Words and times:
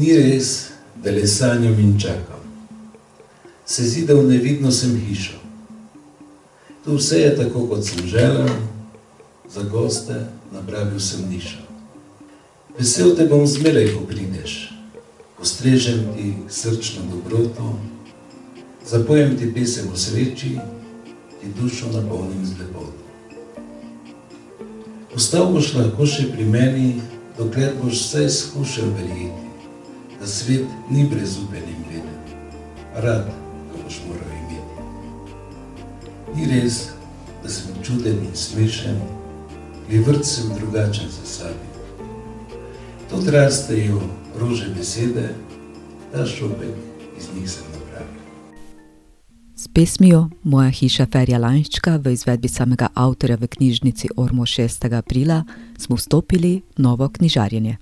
Ni 0.00 0.14
res, 0.16 0.70
da 1.04 1.12
le 1.12 1.26
sanjam 1.26 1.76
in 1.78 1.98
čakam. 2.00 2.40
Se 3.66 3.84
zdi, 3.84 4.06
da 4.08 4.14
v 4.16 4.30
nevidno 4.30 4.70
sem 4.72 4.94
hišo. 4.96 5.36
Tu 6.84 6.94
vse 6.96 7.18
je 7.20 7.34
tako, 7.36 7.66
kot 7.68 7.84
sem 7.84 8.06
želel, 8.08 8.48
za 9.50 9.62
goste 9.62 10.22
napravil 10.52 11.00
sem 11.00 11.28
nišo. 11.28 11.60
Vesel 12.78 13.12
te 13.16 13.26
bom 13.28 13.44
zmeraj, 13.46 13.90
ko 13.92 14.06
prideš, 14.08 14.72
postrežem 15.36 16.00
ti 16.16 16.32
srčno 16.48 17.04
dobroto, 17.10 17.74
zapojem 18.86 19.36
ti 19.36 19.52
pesem 19.52 19.92
o 19.92 19.96
sreči, 19.96 20.56
ti 21.40 21.52
dušo 21.60 21.92
napolnim 21.92 22.46
z 22.46 22.56
lepoto. 22.62 22.96
Ostal 25.14 25.52
boš 25.52 25.74
lahko 25.74 26.08
še 26.08 26.30
pri 26.32 26.48
meni, 26.48 26.88
dokler 27.36 27.76
boš 27.82 28.00
vse 28.00 28.28
skušal 28.38 28.96
verjeti, 28.96 29.49
da 30.20 30.26
svet 30.26 30.66
ni 30.90 31.08
brezupen 31.08 31.62
in 31.68 31.84
veden, 31.88 32.20
rad 32.94 33.24
ga 33.72 33.82
boš 33.84 34.00
moral 34.08 34.32
imeti. 34.42 34.76
Ni 36.34 36.60
res, 36.60 36.88
da 37.42 37.48
sem 37.48 37.74
čuden 37.82 38.18
in 38.24 38.36
smešen, 38.36 39.00
li 39.88 39.98
vrt 39.98 40.24
sem 40.24 40.52
drugačen 40.58 41.08
za 41.08 41.24
sabo. 41.24 41.70
Tudi 43.10 43.30
rastejo 43.30 44.00
rože 44.40 44.68
besede, 44.76 45.34
ta 46.12 46.26
šopek 46.26 46.74
iz 47.18 47.28
njih 47.34 47.50
sem 47.50 47.64
napravil. 47.72 48.20
S 49.56 49.68
pesmijo 49.68 50.28
Moja 50.42 50.70
hiša 50.70 51.06
Ferja 51.12 51.38
Lanščka 51.38 51.96
v 51.96 52.12
izvedbi 52.12 52.48
samega 52.48 52.88
avtorja 52.94 53.36
v 53.40 53.46
knjižnici 53.46 54.08
Ormo 54.16 54.46
6. 54.46 54.94
aprila 54.98 55.44
smo 55.78 55.96
vstopili 55.96 56.62
v 56.76 56.82
novo 56.82 57.08
knjižarjenje. 57.08 57.78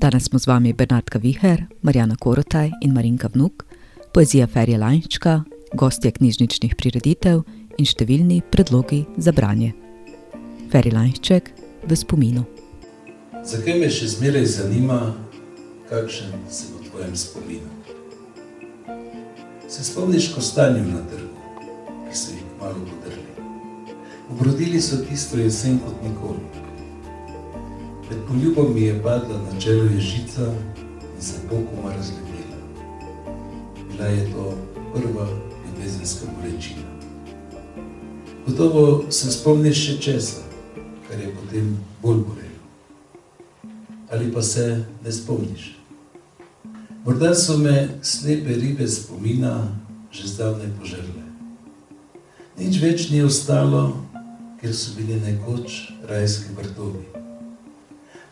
Danes 0.00 0.24
smo 0.24 0.38
z 0.38 0.46
vami 0.46 0.72
Bernardka 0.72 1.18
Viher, 1.18 1.66
Marjana 1.82 2.16
Korotaj 2.16 2.70
in 2.80 2.92
Marinka 2.92 3.28
Vnuk, 3.28 3.66
poezija 4.14 4.46
Ferja 4.46 4.78
Lanščka, 4.80 5.42
gostje 5.76 6.14
knjižničnih 6.16 6.72
prireditev 6.72 7.42
in 7.76 7.84
številni 7.84 8.38
predlogi 8.48 9.02
za 9.20 9.34
branje. 9.36 9.74
Ferja 10.72 10.94
Lanšček 10.94 11.50
v 11.84 11.98
spominu. 12.00 12.46
Zakaj 13.44 13.76
me 13.76 13.90
še 13.92 14.08
zmeraj 14.14 14.48
zanima, 14.54 14.98
kakšen 15.92 16.32
sem 16.48 16.80
v 16.80 16.88
tvojem 16.88 17.12
spominu? 17.20 17.68
Se 19.68 19.84
spomniš 19.84 20.30
kostanjev 20.32 20.88
na 20.94 21.04
trgu, 21.12 21.68
ki 22.08 22.16
so 22.16 22.32
jih 22.38 22.48
malo 22.56 22.88
podrli? 22.88 23.46
Obrodili 24.32 24.80
so 24.80 25.04
tisto 25.04 25.36
jesen 25.36 25.76
kot 25.84 26.00
nikoli. 26.08 26.69
Med 28.10 28.18
poljubom 28.28 28.74
mi 28.74 28.80
je 28.80 29.02
padla 29.02 29.38
na 29.38 29.60
čelo 29.60 29.84
ježica 29.84 30.52
in 31.16 31.22
se 31.22 31.34
pokoma 31.48 31.94
razletela. 31.96 32.58
Bila 33.90 34.04
je 34.04 34.32
to 34.32 34.54
prva 34.94 35.28
ljubezenska 35.66 36.26
bolečina. 36.36 36.90
Gotovo 38.46 39.04
se 39.10 39.32
spomniš 39.32 39.86
še 39.86 39.98
česa, 40.00 40.42
kar 41.08 41.20
je 41.20 41.34
potem 41.34 41.76
bolj 42.02 42.16
bolelo 42.16 42.50
ali 44.10 44.32
pa 44.32 44.42
se 44.42 44.84
ne 45.04 45.12
spomniš. 45.12 45.76
Morda 47.04 47.34
so 47.34 47.58
me 47.58 47.88
slepe 48.02 48.54
ribe 48.54 48.88
spomina 48.88 49.78
že 50.10 50.28
zdavnaj 50.28 50.66
požrle. 50.80 51.22
Nič 52.58 52.80
več 52.82 53.10
ni 53.10 53.22
ostalo, 53.22 54.02
ker 54.60 54.74
so 54.74 54.98
bili 54.98 55.20
nekoč 55.22 55.94
rajski 56.10 56.50
vrtovi. 56.58 57.19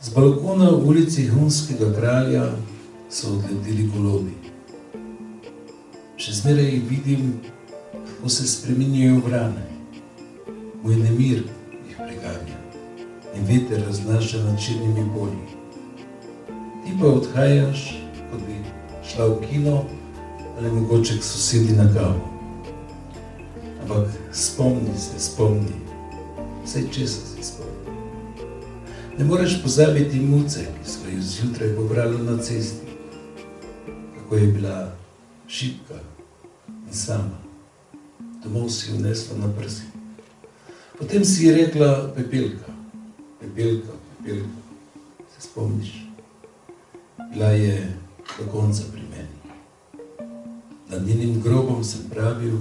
Z 0.01 0.15
balkona 0.15 0.71
v 0.71 0.89
ulici 0.89 1.27
Hunskega 1.27 1.93
kralja 1.97 2.45
so 3.11 3.35
odleteli 3.35 3.89
golobi. 3.91 4.35
Še 6.19 6.39
zmeraj 6.43 6.71
jih 6.71 6.89
vidim, 6.91 7.29
kako 7.93 8.33
se 8.33 8.47
spremenjajo 8.47 9.21
vrane. 9.27 9.67
Moj 10.83 10.97
nemir 11.03 11.45
jih 11.89 11.99
preganja 11.99 12.59
in 13.35 13.47
veter 13.47 13.83
raznaša 13.87 14.43
nad 14.47 14.59
črnimi 14.63 15.07
polji 15.15 15.59
ti 16.89 16.95
pa 17.01 17.07
odhajaš, 17.07 18.01
kot 18.31 18.41
bi 18.47 18.55
šla 19.09 19.27
v 19.27 19.41
kino 19.51 19.85
ali 20.59 20.71
mogoče 20.73 21.19
k 21.19 21.23
sosedi 21.23 21.73
na 21.73 21.93
kavo. 21.95 22.29
Ampak 23.83 24.09
spomni 24.33 24.99
se, 24.99 25.21
spomni, 25.21 25.77
vse 26.65 26.83
česa 26.93 27.21
se 27.27 27.43
spomni. 27.43 27.58
Ne 29.19 29.25
moreš 29.25 29.63
pozabiti 29.63 30.21
muce, 30.21 30.61
ki 30.61 30.91
smo 30.91 31.11
jo 31.11 31.21
zjutraj 31.21 31.77
pobrali 31.77 32.23
na 32.23 32.39
cesti, 32.43 32.87
kako 34.19 34.37
je 34.37 34.47
bila 34.47 34.97
šipka 35.49 35.95
in 36.87 36.95
sama. 36.95 37.39
Domov 38.45 38.71
si 38.71 38.91
jo 38.91 38.99
nesla 38.99 39.39
na 39.39 39.53
prsi. 39.59 39.83
Potem 40.99 41.25
si 41.25 41.47
je 41.47 41.55
rekla 41.55 42.13
pepelka, 42.17 42.73
pepelka, 43.41 43.93
pepelka, 44.19 44.59
se 45.35 45.49
spomniš 45.49 46.09
bila 47.33 47.47
je 47.47 47.97
do 48.39 48.53
konca 48.53 48.83
pri 48.93 49.03
meni. 49.03 49.39
Nad 50.89 51.07
njenim 51.07 51.43
grobom 51.43 51.85
sem 51.85 52.01
pravil, 52.11 52.59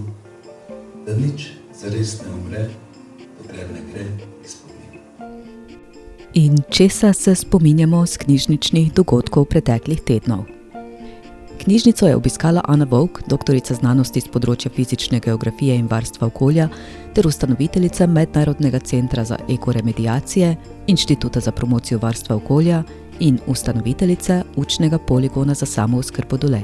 da 1.05 1.15
nič 1.15 1.51
zares 1.81 2.21
ne 2.21 2.33
umre, 2.33 2.69
dokler 3.37 3.67
ne 3.73 3.81
gre. 3.91 4.36
In 6.37 6.57
česa 6.69 7.13
se 7.13 7.35
spominjamo 7.35 8.05
z 8.05 8.17
knjižničnih 8.17 8.93
dogodkov 8.93 9.45
preteklih 9.45 10.01
tednov? 10.01 10.43
Knjižnico 11.57 12.07
je 12.07 12.15
obiskala 12.15 12.61
Ana 12.67 12.85
Vovk, 12.85 13.23
doktorica 13.25 13.73
znanosti 13.73 14.21
z 14.21 14.29
področja 14.29 14.69
fizične 14.69 15.17
geografije 15.17 15.73
in 15.73 15.87
varstva 15.89 16.27
okolja, 16.29 16.67
ter 17.17 17.25
ustanoviteljica 17.25 18.05
Mednarodnega 18.05 18.79
centra 18.85 19.25
za 19.25 19.39
ekoremediacije, 19.49 20.53
Inštituta 20.87 21.41
za 21.41 21.51
promocijo 21.51 21.97
varstva 22.05 22.37
okolja 22.37 22.83
in 23.19 23.39
ustanoviteljica 23.47 24.43
učnega 24.55 24.99
poligona 24.99 25.57
za 25.57 25.65
samooskrbo 25.65 26.37
Dole, 26.37 26.61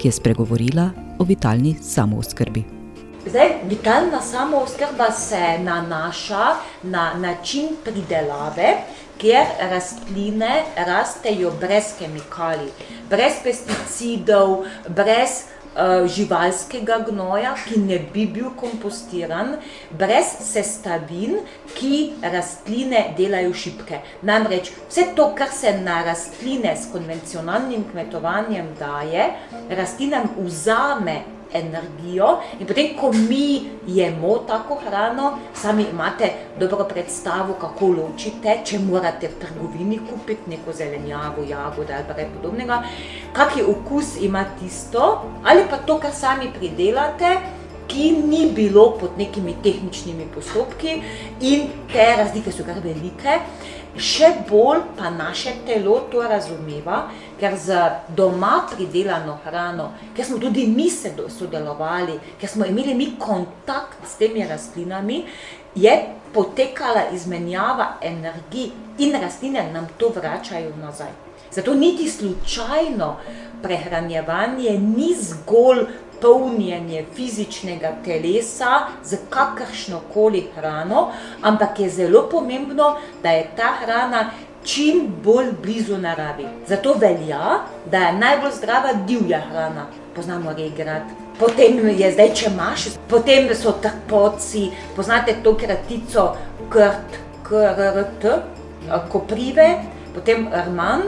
ki 0.00 0.08
je 0.08 0.16
spregovorila 0.16 0.90
o 1.18 1.28
vitalni 1.28 1.76
samooskrbi. 1.76 2.64
Zdaj, 3.26 3.52
vitalna 3.68 4.22
samooskrba 4.22 5.10
se 5.12 5.58
nanaša 5.60 6.56
na 6.82 7.14
način 7.20 7.76
pridelave, 7.84 8.80
kjer 9.20 9.46
rastline 9.70 10.64
rastejo 10.76 11.52
brez 11.60 11.94
kemikalij, 11.98 12.70
brez 13.10 13.40
pesticidov, 13.44 14.64
brez 14.88 15.42
uh, 15.74 16.06
živalskega 16.08 17.00
gnoja, 17.08 17.54
ki 17.66 17.80
ne 17.84 17.98
bi 18.12 18.26
bil 18.26 18.50
kompostiran, 18.60 19.56
brez 19.98 20.32
sestavin, 20.44 21.40
ki 21.76 22.14
rastline 22.32 23.10
delajo 23.18 23.52
šipke. 23.64 24.00
Namreč 24.26 24.72
vse 24.88 25.10
to, 25.16 25.30
kar 25.36 25.52
se 25.54 25.74
na 25.82 26.00
rastline 26.06 26.72
s 26.76 26.88
konvencionalnim 26.92 27.84
kmetovanjem 27.92 28.72
daje, 28.80 29.30
rastlinam 29.76 30.32
vzame 30.40 31.20
energijo 31.52 32.38
in 32.58 32.66
potem, 32.66 32.94
ko 33.00 33.12
mi 33.12 33.70
jemo 33.86 34.38
tako 34.48 34.78
hrano, 34.84 35.38
sami 35.54 35.86
imate 35.92 36.32
dobro 36.58 36.84
predstavo, 36.84 37.54
kako 37.60 37.92
ločite, 37.96 38.60
če 38.64 38.78
morate 38.78 39.28
v 39.28 39.40
trgovini 39.40 40.00
kupiti 40.10 40.50
neko 40.50 40.72
zelenjavo, 40.72 41.44
jagode 41.48 41.94
ali 41.94 42.04
kaj 42.14 42.28
podobnega, 42.34 42.82
kakšen 43.32 43.70
okus 43.70 44.16
ima 44.20 44.44
tisto, 44.60 45.24
ali 45.44 45.64
pa 45.70 45.82
to, 45.86 45.98
kar 45.98 46.12
sami 46.12 46.52
pridelate, 46.58 47.38
ki 47.90 48.10
ni 48.22 48.44
bilo 48.54 48.90
pod 49.00 49.18
nekimi 49.18 49.56
tehničnimi 49.62 50.28
postopki 50.34 51.00
in 51.40 51.66
te 51.92 52.06
razlike 52.16 52.52
so 52.54 52.64
kar 52.64 52.78
velike. 52.84 53.40
Še 54.00 54.30
bolj 54.48 54.80
pa 54.96 55.10
naše 55.12 55.52
telo 55.68 55.98
to 56.08 56.22
razumeva, 56.24 57.02
ker 57.40 57.56
z 57.56 57.76
doma 58.16 58.62
pridelano 58.70 59.36
hrano, 59.44 59.90
ker 60.16 60.24
smo 60.24 60.38
tudi 60.40 60.64
mi 60.66 60.88
se 60.90 61.12
sodelovali, 61.28 62.16
ker 62.40 62.48
smo 62.48 62.64
imeli 62.64 62.94
mi 62.94 63.10
kontakt 63.18 64.00
s 64.08 64.16
temi 64.16 64.46
rastlinami, 64.48 65.24
je 65.74 65.92
potekala 66.32 67.10
izmenjava 67.12 67.98
energij 68.02 68.70
in 68.98 69.20
rastline 69.20 69.68
nam 69.72 69.88
to 69.98 70.08
vračajo 70.16 70.72
nazaj. 70.80 71.12
Zato 71.52 71.74
niti 71.74 72.08
slučajno 72.08 73.16
prehranjevanje 73.62 74.78
ni 74.78 75.14
zgolj 75.14 75.84
polnjenje 76.20 77.04
fizičnega 77.16 77.92
telesa 78.04 78.86
z 79.04 79.18
kakršno 79.30 80.00
koli 80.14 80.46
hrano, 80.56 81.08
ampak 81.42 81.80
je 81.80 81.90
zelo 81.90 82.28
pomembno, 82.30 82.96
da 83.22 83.30
je 83.30 83.50
ta 83.56 83.72
hrana 83.82 84.30
čim 84.64 85.14
bolj 85.24 85.52
blizu 85.62 85.98
naravi. 85.98 86.46
Zato 86.68 86.94
velja, 86.94 87.58
da 87.90 87.98
je 87.98 88.12
najbolj 88.12 88.52
zdrava 88.52 88.92
divja 89.06 89.40
hrana. 89.50 89.86
Poznamo 90.16 90.52
regrad. 90.52 91.02
Potem 91.38 91.78
je 91.88 92.12
zdaj, 92.12 92.34
če 92.34 92.50
imaš, 92.50 92.88
potem 93.08 93.48
so 93.56 93.72
trpoci, 93.82 94.68
poznate 94.96 95.38
to 95.44 95.54
kratico 95.56 96.34
krt, 96.70 97.16
krt, 97.48 98.26
koprive, 99.08 99.68
potem 100.14 100.48
rman, 100.66 101.06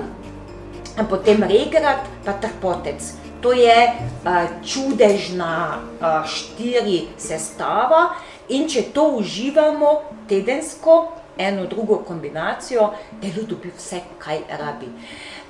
potem 1.11 1.45
regrat, 1.45 2.09
pa 2.25 2.33
trpotec. 2.41 3.22
To 3.43 3.53
je 3.53 3.75
uh, 3.93 4.31
čudežna 4.63 5.79
uh, 5.79 6.23
štiri 6.27 7.09
sestava 7.19 8.15
in 8.49 8.69
če 8.71 8.85
to 8.95 9.09
uživamo 9.19 9.91
tedensko, 10.29 11.13
eno 11.39 11.67
drugo 11.67 11.97
kombinacijo, 12.07 12.93
telo 13.21 13.47
dobi 13.49 13.73
vse, 13.77 14.01
kaj 14.19 14.45
rabi. 14.61 14.87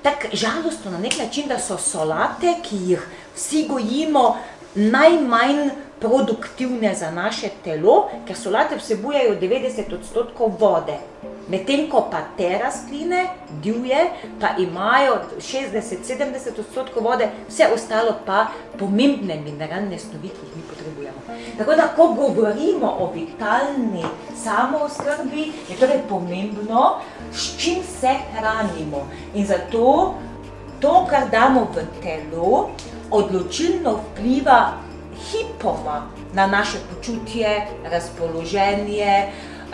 Tako 0.03 0.33
žalostno 0.33 0.91
na 0.91 0.99
nek 0.99 1.19
način, 1.19 1.49
da 1.49 1.59
so 1.59 1.77
solate, 1.79 2.55
ki 2.63 2.77
jih 2.93 3.07
vsi 3.35 3.67
gojimo, 3.69 4.37
najmanj 4.75 5.69
produktivne 6.01 6.95
za 6.95 7.11
naše 7.11 7.51
telo, 7.65 8.09
ker 8.27 8.37
solate 8.37 8.77
vsebujejo 8.77 9.37
90 9.41 9.95
odstotkov 9.95 10.57
vode. 10.59 10.97
Medtem 11.49 11.89
ko 11.91 12.05
pa 12.11 12.21
te 12.37 12.49
rastline, 12.59 13.25
divje, 13.63 13.99
pa 14.41 14.55
imajo 14.59 15.19
60-70 15.39 16.61
odstotkov 16.63 17.03
vode, 17.03 17.29
vse 17.49 17.67
ostalo 17.75 18.15
pa 18.27 18.47
pomembne 18.79 19.41
mineralne 19.43 19.99
snovi, 19.99 20.31
ki 20.31 20.47
jih 20.47 20.57
mi 20.57 20.63
potrebujemo. 20.71 21.39
Tako 21.59 21.77
da, 21.77 21.89
ko 21.97 22.09
govorimo 22.15 22.93
o 23.01 23.11
vitalni 23.15 24.05
samooskrbi, 24.45 25.49
je 25.71 25.79
torej 25.81 26.05
pomembno, 26.09 27.01
s 27.33 27.57
čim 27.59 27.83
se 27.83 28.15
hranimo. 28.35 29.07
In 29.35 29.47
zato 29.47 30.15
to, 30.81 31.07
kar 31.11 31.29
damo 31.31 31.69
v 31.75 31.87
telo, 32.03 32.71
odločilno 33.11 33.99
vpliva 33.99 34.73
hipoma 35.31 36.07
na 36.35 36.47
naše 36.47 36.79
počutje, 36.91 37.67
razpoloženje, 37.85 39.29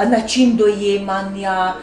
način 0.05 0.57
dojemanja, 0.57 1.75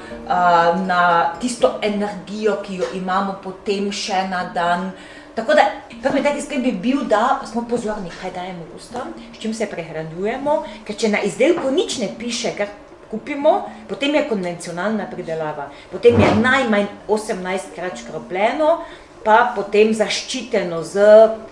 na 0.85 1.33
tisto 1.41 1.79
energijo, 1.81 2.57
ki 2.63 2.75
jo 2.75 2.85
imamo 2.95 3.39
potem 3.43 3.91
še 3.91 4.27
na 4.29 4.43
dan. 4.53 4.91
Tako 5.35 5.53
da 5.53 5.65
prvi 6.01 6.23
taki 6.23 6.41
sklep 6.41 6.63
bi 6.63 6.71
bil, 6.71 7.03
da 7.09 7.41
smo 7.51 7.65
pozorni, 7.69 8.09
kaj 8.21 8.31
dajemo 8.31 8.65
usta, 8.75 9.03
s 9.35 9.41
čim 9.41 9.53
se 9.53 9.67
prehranjujemo, 9.67 10.63
ker 10.87 10.95
če 10.95 11.11
na 11.11 11.21
izdelku 11.27 11.71
nič 11.71 11.97
ne 11.99 12.09
piše, 12.19 12.53
kar 12.57 12.71
kupimo, 13.11 13.69
potem 13.89 14.15
je 14.15 14.25
konvencionalna 14.29 15.05
pridelava. 15.11 15.69
Potem 15.91 16.19
je 16.21 16.29
najmanj 16.41 16.87
18 17.07 17.75
krat 17.75 17.99
škropljeno, 17.99 18.79
pa 19.25 19.51
potem 19.55 19.89
zaščiteno 19.97 20.83
z 20.85 21.05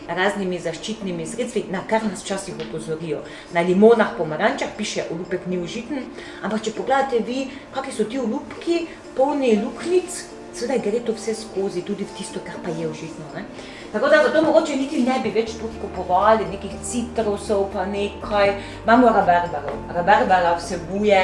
raznimi 0.06 0.60
zaščitnimi 0.62 1.26
sredstvi, 1.26 1.66
na 1.74 1.82
kar 1.90 2.06
nas 2.06 2.22
včasih 2.22 2.60
opozorijo. 2.68 3.24
Na 3.54 3.64
limonah, 3.66 4.14
pomarančah 4.18 4.76
piše, 4.78 5.08
olupek 5.10 5.48
ni 5.50 5.58
užiten, 5.58 6.06
ampak 6.46 6.62
če 6.68 6.76
pogledate 6.78 7.24
vi, 7.26 7.48
kakšni 7.74 7.96
so 7.98 8.06
ti 8.12 8.22
olupki, 8.22 8.84
polni 9.18 9.56
luknic, 9.64 10.20
seveda 10.54 10.78
gre 10.86 11.02
to 11.02 11.18
vse 11.18 11.34
skozi, 11.40 11.82
tudi 11.82 12.06
v 12.06 12.14
tisto, 12.20 12.44
kar 12.46 12.62
pa 12.62 12.70
je 12.78 12.86
užitno. 12.86 13.26
Ne? 13.34 13.48
Tako 13.94 14.10
da 14.14 14.22
zato 14.28 14.46
mogoče 14.46 14.78
niti 14.78 15.02
ne 15.02 15.18
bi 15.26 15.34
več 15.34 15.58
tudi 15.58 15.82
kupovali 15.82 16.46
nekih 16.54 16.78
citrusov 16.86 17.68
pa 17.74 17.90
nekaj, 17.90 18.54
imamo 18.86 19.10
rabarbarov. 19.18 19.84
Rabarbara 19.98 20.56
vsebuje 20.62 21.20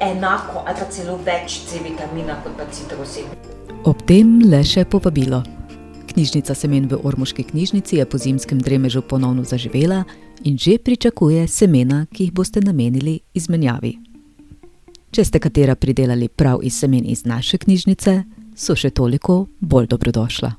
enako 0.00 0.62
ali 0.64 0.78
pa 0.78 0.90
celo 0.94 1.18
več 1.26 1.60
C 1.66 1.82
vitamina 1.82 2.38
kot 2.42 2.58
pa 2.58 2.70
citrusi. 2.70 3.26
Ob 3.86 4.02
tem 4.06 4.40
le 4.46 4.62
še 4.66 4.86
povabilo. 4.86 5.57
Knjižnica 6.18 6.54
semen 6.54 6.88
v 6.90 6.98
Ormoški 7.06 7.44
knjižnici 7.46 7.96
je 7.96 8.04
po 8.04 8.18
zimskem 8.18 8.58
dremežu 8.58 9.02
ponovno 9.02 9.44
zaživela 9.44 10.02
in 10.42 10.58
že 10.58 10.78
pričakuje 10.78 11.46
semena, 11.48 12.06
ki 12.10 12.24
jih 12.24 12.32
boste 12.32 12.60
namenili 12.60 13.20
izmenjavi. 13.34 13.92
Če 15.14 15.24
ste 15.24 15.38
katera 15.38 15.76
pridelali 15.78 16.28
prav 16.28 16.58
iz 16.62 16.74
semen 16.74 17.06
iz 17.06 17.22
naše 17.24 17.58
knjižnice, 17.58 18.24
so 18.56 18.74
še 18.74 18.90
toliko 18.90 19.46
bolj 19.60 19.86
dobrodošla. 19.86 20.52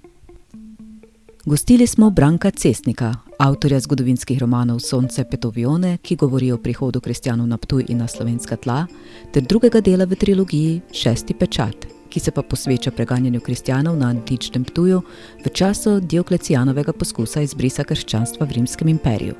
Gostili 1.46 1.88
smo 1.88 2.10
Branka 2.10 2.52
Cestnika, 2.52 3.12
avtorja 3.38 3.84
zgodovinskih 3.84 4.40
romanov 4.40 4.80
Sonce 4.80 5.28
Petovione, 5.28 5.98
ki 5.98 6.16
govori 6.16 6.54
o 6.56 6.58
prihodu 6.58 7.04
kristjanov 7.04 7.48
na 7.52 7.58
Ptuj 7.58 7.90
in 7.90 8.00
na 8.00 8.08
slovenska 8.08 8.56
tla, 8.56 8.86
ter 9.34 9.44
drugega 9.44 9.84
dela 9.84 10.08
v 10.08 10.16
trilogiji 10.16 10.82
Šesti 10.96 11.36
pečat, 11.36 11.99
ki 12.10 12.20
se 12.20 12.32
pa 12.32 12.42
posveča 12.42 12.92
preganjanju 12.92 13.40
kristjanov 13.40 13.98
na 13.98 14.10
antičnem 14.10 14.64
Ptuju 14.64 15.02
v 15.46 15.50
času 15.50 16.00
Dioklecijanovega 16.00 16.94
poskusa 16.94 17.42
izbrisa 17.42 17.84
krščanstva 17.84 18.46
v 18.46 18.52
Rimskem 18.60 18.88
imperiju. 18.88 19.36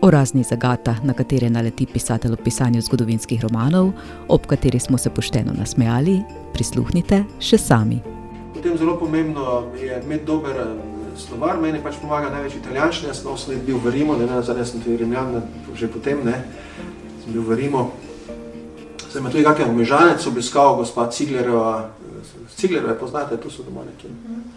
O 0.00 0.10
raznih 0.10 0.46
zagatah, 0.46 1.04
na 1.04 1.12
katere 1.12 1.50
naleti 1.50 1.86
pisatelj 1.86 2.36
v 2.36 2.42
pisanju 2.44 2.82
zgodovinskih 2.86 3.42
romanov, 3.42 3.90
ob 4.28 4.46
katerih 4.46 4.82
smo 4.82 4.98
se 4.98 5.10
pošteno 5.10 5.54
nasmejali, 5.58 6.20
prisluhnite 6.54 7.24
še 7.42 7.58
sami. 7.58 7.98
Potem 8.54 8.78
zelo 8.78 8.94
pomembno 8.98 9.64
je 9.74 9.98
imeti 10.04 10.26
dober 10.26 10.54
slovar, 11.18 11.58
meni 11.58 11.82
pač 11.82 11.98
pomaga 11.98 12.30
največ 12.30 12.60
italijanščina, 12.60 13.10
jaz 13.10 13.42
sem 13.42 13.58
bil 13.66 13.82
v 13.82 13.94
Rimu, 13.96 14.14
ne, 14.18 14.26
ne, 14.30 14.38
zdaj 14.42 14.66
sem 14.70 14.84
tudi 14.84 15.00
rimljan, 15.02 15.42
že 15.74 15.90
potem, 15.90 16.22
ne, 16.22 16.44
sem 17.24 17.34
bil 17.34 17.42
v 17.42 17.58
Rimu, 17.58 17.88
Zdaj 19.10 19.22
me 19.22 19.30
tudi 19.30 19.44
kakšen 19.44 19.70
omežanec 19.70 20.26
obiskal, 20.26 20.76
gospa 20.76 21.10
Ciglerova. 21.10 21.90
Ciglerove 22.56 22.98
poznate, 22.98 23.36
tu 23.36 23.50
so 23.50 23.62
doma 23.62 23.80
nekje. 23.86 24.10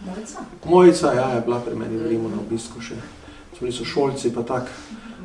Mojica? 0.05 0.39
Mojica, 0.65 1.13
ja, 1.13 1.29
je 1.35 1.41
bila 1.41 1.59
pri 1.59 1.75
meni 1.75 1.97
v 1.97 2.07
Rimu 2.09 2.29
na 2.29 2.35
obisku 2.41 2.81
še. 2.81 2.95
So 3.53 3.59
bili 3.61 3.71
so 3.71 3.85
šolci 3.85 4.33
pa 4.33 4.43
tak. 4.43 4.63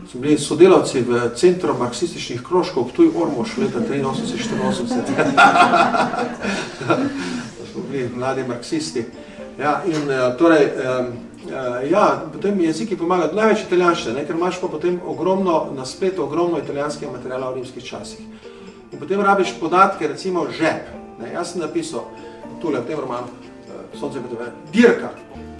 So 0.06 0.18
bili 0.22 0.38
sodelavci 0.38 1.00
v 1.02 1.30
Centru 1.34 1.74
marksističnih 1.78 2.42
krožkov 2.42 2.88
Ptuj 2.92 3.10
Ormož 3.16 3.56
leta 3.58 3.80
83-84. 3.80 5.34
so 7.72 7.80
bili 7.90 8.10
mladi 8.14 8.44
marksisti. 8.46 9.04
Ja, 9.58 9.82
in 9.88 10.06
torej, 10.38 10.68
ja, 11.90 12.22
potem 12.32 12.60
jeziki 12.60 12.96
pomagajo 12.96 13.32
največ 13.34 13.64
italijanščine, 13.64 14.26
ker 14.28 14.36
imaš 14.36 14.60
pa 14.60 14.68
potem 14.68 15.00
ogromno, 15.00 15.72
na 15.74 15.86
spletu 15.88 16.22
ogromno 16.22 16.60
italijanskega 16.60 17.12
materijala 17.12 17.50
v 17.50 17.62
rimskih 17.62 17.84
časih. 17.84 18.52
In 18.92 18.98
potem 18.98 19.20
rabiš 19.20 19.56
podatke, 19.60 20.08
recimo 20.08 20.46
žep. 20.50 20.92
Ne, 21.18 21.32
jaz 21.32 21.52
sem 21.52 21.60
napisal 21.60 22.04
tule 22.60 22.80
v 22.80 22.86
tem 22.86 23.00
romanu, 23.00 23.28
Sonce 23.94 24.20
Petove, 24.20 24.50
dirka. 24.72 25.10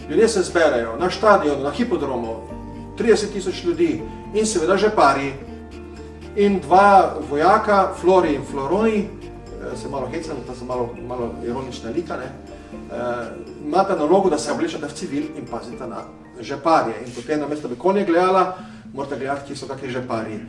Ljudje 0.08 0.28
se 0.28 0.42
zberejo 0.42 0.96
na 1.00 1.10
štadionu, 1.10 1.62
na 1.62 1.70
hipodromu, 1.70 2.36
30 2.98 3.32
tisoč 3.32 3.64
ljudi 3.64 4.02
in 4.34 4.46
seveda 4.46 4.76
žepari. 4.76 5.32
In 6.36 6.60
dva 6.60 7.16
vojaka, 7.30 7.94
Flori 8.00 8.34
in 8.34 8.44
Floroni, 8.44 9.08
se 9.76 9.88
malo 9.88 10.06
hecam, 10.12 10.36
ta 10.46 10.54
so 10.54 10.64
malo, 10.64 10.90
malo 11.08 11.30
ironična 11.44 11.90
lika, 11.90 12.16
ne, 12.16 12.28
imata 13.64 13.96
nalogo, 13.96 14.30
da 14.30 14.38
se 14.38 14.52
oblečete 14.52 14.86
v 14.86 14.94
civil 14.94 15.24
in 15.38 15.46
pazite 15.50 15.86
na 15.86 16.04
žeparje. 16.40 16.94
In 17.06 17.12
potem 17.14 17.40
namesto, 17.40 17.68
da 17.68 17.74
bi 17.74 17.80
konje 17.80 18.04
gledala, 18.04 18.58
morate 18.94 19.16
gledati, 19.18 19.48
ki 19.48 19.56
so 19.56 19.66
kakšni 19.66 19.90
žeparji. 19.90 20.40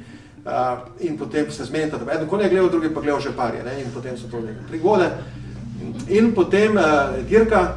Uh, 0.48 0.80
in 1.00 1.18
potem 1.18 1.52
se 1.52 1.66
zmenite, 1.66 1.98
da 1.98 2.14
eden 2.14 2.28
konj 2.28 2.44
je 2.44 2.50
gledal, 2.50 2.70
drugi 2.70 2.94
pa 2.94 3.02
gledal 3.02 3.20
že 3.20 3.36
parje, 3.36 3.64
ne? 3.64 3.82
in 3.82 3.92
potem 3.92 4.18
so 4.18 4.28
to 4.32 4.40
neke 4.40 4.60
prigode. 4.70 5.12
In 6.08 6.34
potem 6.34 6.78
uh, 6.78 6.84
dirka, 7.28 7.74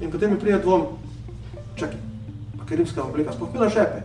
in 0.00 0.10
potem 0.10 0.30
mi 0.30 0.38
pride 0.38 0.58
dvom, 0.62 0.86
čakaj, 1.74 1.98
pa 2.58 2.64
ker 2.68 2.78
rimska 2.78 3.02
obleka 3.02 3.32
sploh 3.34 3.50
bila 3.50 3.68
žepe. 3.68 3.98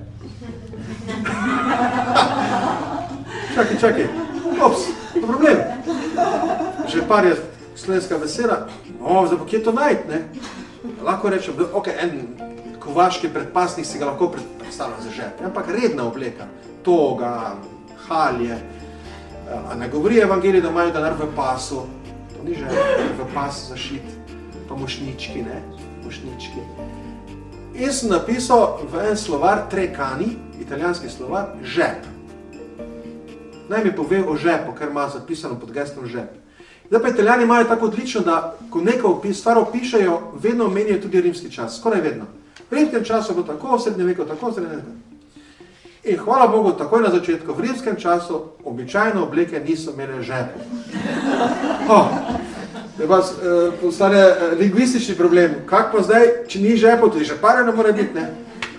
čakaj, 3.56 3.78
čakaj, 3.78 4.08
ops, 4.58 4.90
to 5.14 5.28
problem. 5.30 5.58
Že 6.90 7.06
par 7.06 7.30
je 7.30 7.38
slovenska 7.78 8.18
vesela, 8.18 8.66
o, 8.98 9.22
zdaj 9.28 9.38
pa 9.38 9.46
kje 9.46 9.64
to 9.64 9.72
najti, 9.72 10.10
ne? 10.10 10.20
Lahko 11.06 11.30
rečem, 11.30 11.54
da 11.62 11.70
ok, 11.78 11.88
en 11.94 12.12
kovaški 12.82 13.30
predpasnik 13.30 13.86
si 13.86 14.02
ga 14.02 14.10
lahko 14.10 14.34
predstavlja 14.34 14.98
za 15.06 15.12
žep, 15.14 15.46
ampak 15.46 15.70
redna 15.70 16.10
obleka, 16.10 16.50
toga, 16.82 17.54
halje, 18.10 18.58
a 19.72 19.76
ne 19.76 19.90
govori 19.90 20.20
evangelij, 20.20 20.62
da 20.62 20.70
imajo 20.70 20.92
denar 20.92 21.14
v 21.14 21.30
pasu, 21.36 21.86
to 22.36 22.44
ni 22.46 22.56
že 22.56 22.66
v 23.18 23.34
pas 23.34 23.70
zašit, 23.70 24.06
pa 24.70 24.76
mošnički, 24.76 25.42
ne, 25.42 25.62
mošnički. 26.06 26.62
In 27.80 27.94
sem 27.94 28.10
napisal 28.10 28.80
v 28.92 29.10
en 29.10 29.18
slovar 29.18 29.70
Trekani, 29.70 30.36
italijanski 30.62 31.10
slovar, 31.10 31.56
žep. 31.64 32.06
Naj 33.70 33.84
mi 33.84 33.96
pove 33.96 34.24
o 34.26 34.36
žepu, 34.36 34.74
ker 34.78 34.90
ima 34.90 35.08
zapisano 35.10 35.60
pod 35.60 35.72
gestom 35.72 36.08
žep. 36.08 36.36
Zdaj 36.90 37.02
pa 37.02 37.10
italijani 37.10 37.44
imajo 37.44 37.64
tako 37.70 37.86
odlično, 37.86 38.22
da 38.22 38.56
ko 38.70 38.82
neko 38.82 39.22
stvar 39.34 39.58
opišajo, 39.58 40.20
vedno 40.42 40.66
omenijo 40.66 41.02
tudi 41.02 41.22
rimski 41.22 41.52
čas, 41.52 41.78
skoraj 41.80 42.02
vedno. 42.02 42.26
V 42.72 42.76
rimskem 42.76 43.04
času 43.04 43.34
bo 43.36 43.44
tako, 43.44 43.78
v 43.78 43.82
srednjem 43.82 44.08
veku 44.08 44.26
tako, 44.26 44.50
v 44.50 44.54
srednjem 44.54 44.76
veku. 44.76 45.09
In 46.04 46.18
hvala 46.18 46.48
Bogu, 46.48 46.72
takoj 46.72 47.02
na 47.04 47.10
začetku, 47.12 47.54
v 47.54 47.60
rimskem 47.60 47.96
času, 47.96 48.56
običajno 48.64 49.24
obleke 49.24 49.60
niso 49.60 49.92
imele 49.92 50.24
žepov. 50.24 50.64
Oh, 51.92 52.08
pa 53.08 53.20
eh, 53.20 53.72
postane 53.82 54.20
eh, 54.20 54.56
lingvistični 54.60 55.16
problem. 55.16 55.68
Kak 55.68 55.92
pa 55.92 56.04
zdaj, 56.04 56.48
če 56.48 56.60
ni 56.64 56.78
žepov, 56.80 57.12
tudi 57.12 57.28
žeparja 57.28 57.66
ne 57.68 57.76
more 57.76 57.92
biti, 57.94 58.16
ne? 58.16 58.32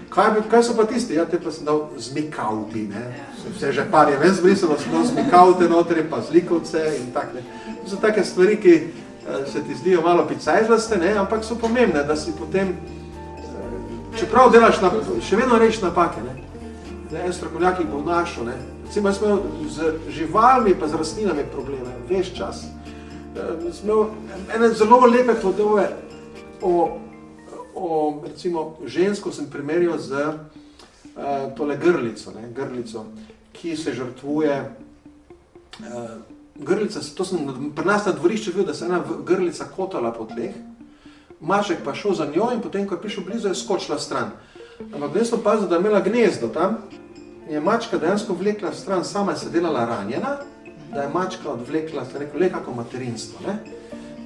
Kaj, 0.09 0.41
kaj 0.50 0.65
so 0.65 0.75
pa 0.77 0.89
tisti? 0.89 1.15
Ja, 1.15 1.29
te 1.29 1.37
pa 1.37 1.53
sem 1.53 1.69
dal 1.69 1.93
zmikavti, 1.99 2.89
ne? 2.89 3.05
Vse 3.53 3.73
žeparje 3.73 4.17
ven 4.17 4.35
zbrisalo, 4.35 4.81
sem 4.81 4.93
dal 4.93 5.05
zmikavte 5.05 5.69
notri, 5.69 6.07
pa 6.11 6.25
zlikovce 6.25 6.83
in 6.99 7.12
tak, 7.12 7.35
ne? 7.37 7.45
To 7.85 7.91
so 7.91 8.00
take 8.00 8.25
stvari, 8.25 8.57
ki, 8.57 8.75
se 9.53 9.62
ti 9.62 9.75
zdijo 9.75 10.00
malo 10.03 10.25
picajzlaste, 10.29 10.97
ne, 10.97 11.12
ampak 11.21 11.45
so 11.45 11.55
pomembne, 11.55 12.03
da 12.05 12.17
si 12.17 12.33
potem, 12.33 12.75
čeprav 14.19 14.50
delaš, 14.50 14.81
na, 14.81 14.91
še 15.23 15.37
vedno 15.37 15.59
reči 15.61 15.85
napake, 15.85 16.25
ne. 16.25 16.40
Ne, 17.12 17.26
en 17.26 17.33
strokovnjak 17.33 17.81
jih 17.81 17.88
bo 17.90 18.02
našel, 18.07 18.45
ne. 18.47 18.55
Recimo, 18.87 19.09
jaz 19.09 19.19
imel 19.23 19.38
z 19.69 19.93
živalmi 20.14 20.75
pa 20.79 20.88
z 20.88 20.95
rastlinami 20.95 21.43
probleme, 21.52 21.90
veš 22.09 22.35
čas. 22.38 22.62
Sem 23.35 23.90
imel 23.90 24.05
ene 24.55 24.69
zelo 24.75 25.00
lepe 25.07 25.35
podobe 25.43 25.88
o, 26.62 26.99
o 27.75 28.23
recimo, 28.26 28.76
žensko 28.87 29.33
sem 29.33 29.50
primerjal 29.50 29.99
z 29.99 30.23
uh, 30.23 31.50
tole 31.57 31.76
grlico, 31.76 32.31
ne, 32.31 32.47
grlico, 32.55 33.05
ki 33.52 33.76
se 33.76 33.95
žrtvuje. 33.95 34.61
Uh, 35.81 36.11
grlica, 36.55 37.00
to 37.17 37.25
sem 37.25 37.43
pri 37.75 37.87
nas 37.90 38.07
na 38.07 38.12
dvorišču 38.12 38.55
videl, 38.55 38.71
da 38.71 38.75
se 38.75 38.87
ena 38.87 39.02
grlica 39.26 39.67
kotala 39.76 40.12
po 40.12 40.29
tleh, 40.31 40.55
maček 41.40 41.83
pa 41.85 41.95
šel 41.95 42.14
za 42.14 42.31
njo 42.31 42.52
in 42.55 42.62
potem, 42.62 42.87
ko 42.87 42.95
je 42.95 43.02
prišel 43.02 43.25
blizu, 43.26 43.49
je 43.49 43.59
skočila 43.59 43.99
stran. 43.99 44.31
Ampak 44.95 45.14
ne 45.14 45.25
sem 45.25 45.40
pazil, 45.43 45.69
da 45.69 45.76
je 45.76 45.81
imela 45.81 46.00
gnezdo 46.00 46.49
tam 46.49 46.79
je 47.50 47.61
mačka 47.61 47.99
dejansko 47.99 48.35
vlekla 48.35 48.73
stran, 48.73 49.04
sama 49.04 49.33
je 49.33 49.38
se 49.38 49.50
delala 49.50 49.85
ranjena, 49.85 50.37
da 50.95 51.02
je 51.02 51.09
mačka 51.09 51.50
odvlekla, 51.50 52.04
se 52.04 52.19
rekel, 52.19 52.49
kako 52.50 52.75
materinstvo, 52.75 53.40
ne? 53.47 53.59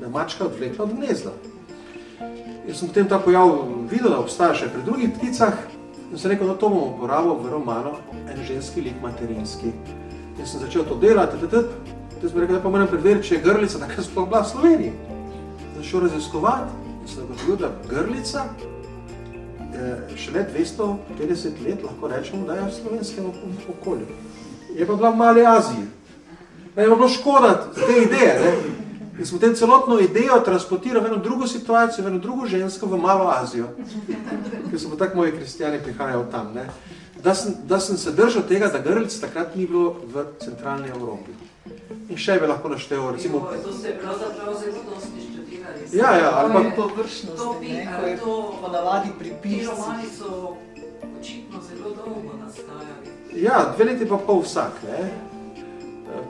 da 0.01 0.07
je 0.07 0.13
mačka 0.13 0.45
odvlekla 0.45 0.85
od 0.85 0.93
gnezda. 0.93 1.33
Jaz 2.69 2.79
sem 2.79 2.89
potem 2.89 3.09
ta 3.09 3.19
pojav 3.19 3.51
videl, 3.91 4.11
da 4.11 4.19
obstaja 4.21 4.55
še 4.55 4.69
pri 4.73 4.83
drugih 4.85 5.11
pticah 5.17 5.57
in 6.11 6.19
sem 6.19 6.31
rekel, 6.31 6.47
da 6.47 6.53
no, 6.53 6.59
to 6.61 6.69
bomo 6.69 6.87
uporabil 6.93 7.37
v 7.41 7.51
romanu 7.53 7.97
en 8.29 8.45
ženski 8.45 8.85
lik 8.85 9.01
materinski. 9.03 9.73
In 10.39 10.47
sem 10.47 10.61
začel 10.61 10.85
to 10.85 10.97
delati, 11.01 11.41
Jaz 12.23 12.33
sem 12.33 12.41
rekel, 12.41 12.57
da 12.57 12.63
pa 12.63 12.71
moram 12.73 12.89
preveriti, 12.89 13.29
če 13.29 13.35
je 13.35 13.43
grlica 13.45 13.79
tako 13.79 14.03
sploh 14.03 14.29
bila 14.29 14.41
v 14.41 14.49
Sloveniji. 14.49 14.93
Sem 15.75 15.83
šel 15.85 16.07
raziskovati 16.07 16.73
in 17.03 17.09
sem 17.09 17.57
da 17.61 17.73
grlica 17.89 18.47
šele 20.17 20.47
250 20.55 21.67
let, 21.67 21.83
lahko 21.83 22.09
rečemo, 22.09 22.47
da 22.47 22.55
je 22.55 22.67
v 22.67 22.73
slovenskem 22.73 23.25
okolju. 23.81 24.07
Je 24.75 24.87
pa 24.87 24.95
bila 24.95 25.11
v 25.11 25.17
Mali 25.17 25.47
Aziji. 25.47 25.87
Ne, 26.77 26.83
je 26.83 26.89
pa 26.89 26.95
bilo 26.95 27.09
škoda 27.09 27.71
te 27.75 28.03
ideje, 28.03 28.35
ne? 28.41 28.55
In 29.19 29.27
smo 29.27 29.39
tem 29.39 29.55
celotno 29.55 30.01
idejo 30.01 30.41
transportirali 30.45 31.05
v 31.05 31.13
eno 31.13 31.23
drugo 31.23 31.47
situacijo, 31.47 32.05
v 32.05 32.09
eno 32.09 32.19
drugo 32.19 32.47
žensko, 32.47 32.87
v 32.87 32.99
Malo 32.99 33.31
Azijo. 33.31 33.69
Ker 34.71 34.81
so 34.81 34.91
pa 34.91 34.97
tako 34.97 35.17
moji 35.17 35.33
kristijani 35.33 35.79
prihajali 35.83 36.25
tam, 36.31 36.51
ne? 36.55 36.67
Da 37.23 37.35
sem, 37.35 37.55
da 37.65 37.81
sem 37.81 37.97
se 37.97 38.13
držal 38.13 38.43
tega, 38.43 38.69
da 38.69 38.79
grlic 38.79 39.15
takrat 39.21 39.55
ni 39.57 39.67
bilo 39.67 39.97
v 40.11 40.27
centralni 40.43 40.91
Evropi. 40.91 41.31
In 42.11 42.19
še 42.19 42.41
bi 42.41 42.51
lahko 42.51 42.69
naštel, 42.69 43.07
recimo... 43.15 43.47
To 43.65 43.73
se 43.73 43.95
pravzaprav 44.03 44.59
zelo 44.61 44.83
dosti. 44.91 45.24
Ja, 45.95 46.17
ja, 46.17 46.31
ali 46.35 46.53
pa... 46.53 46.83
Površnosti, 46.83 47.69
ne, 47.69 47.89
ko 48.01 48.07
je 48.07 48.17
to 48.17 48.55
ponavadi 48.61 49.09
pri 49.19 49.33
pisci. 49.43 49.59
Ti 49.59 49.67
romani 49.67 50.09
so 50.19 50.57
očitno 51.21 51.59
zelo 51.69 51.95
dolgo 51.95 52.35
nastajali. 52.45 53.43
Ja, 53.43 53.73
dve 53.77 53.85
leti 53.85 54.09
pa 54.09 54.19
pol 54.19 54.43
vsak, 54.43 54.83
ne. 54.89 55.11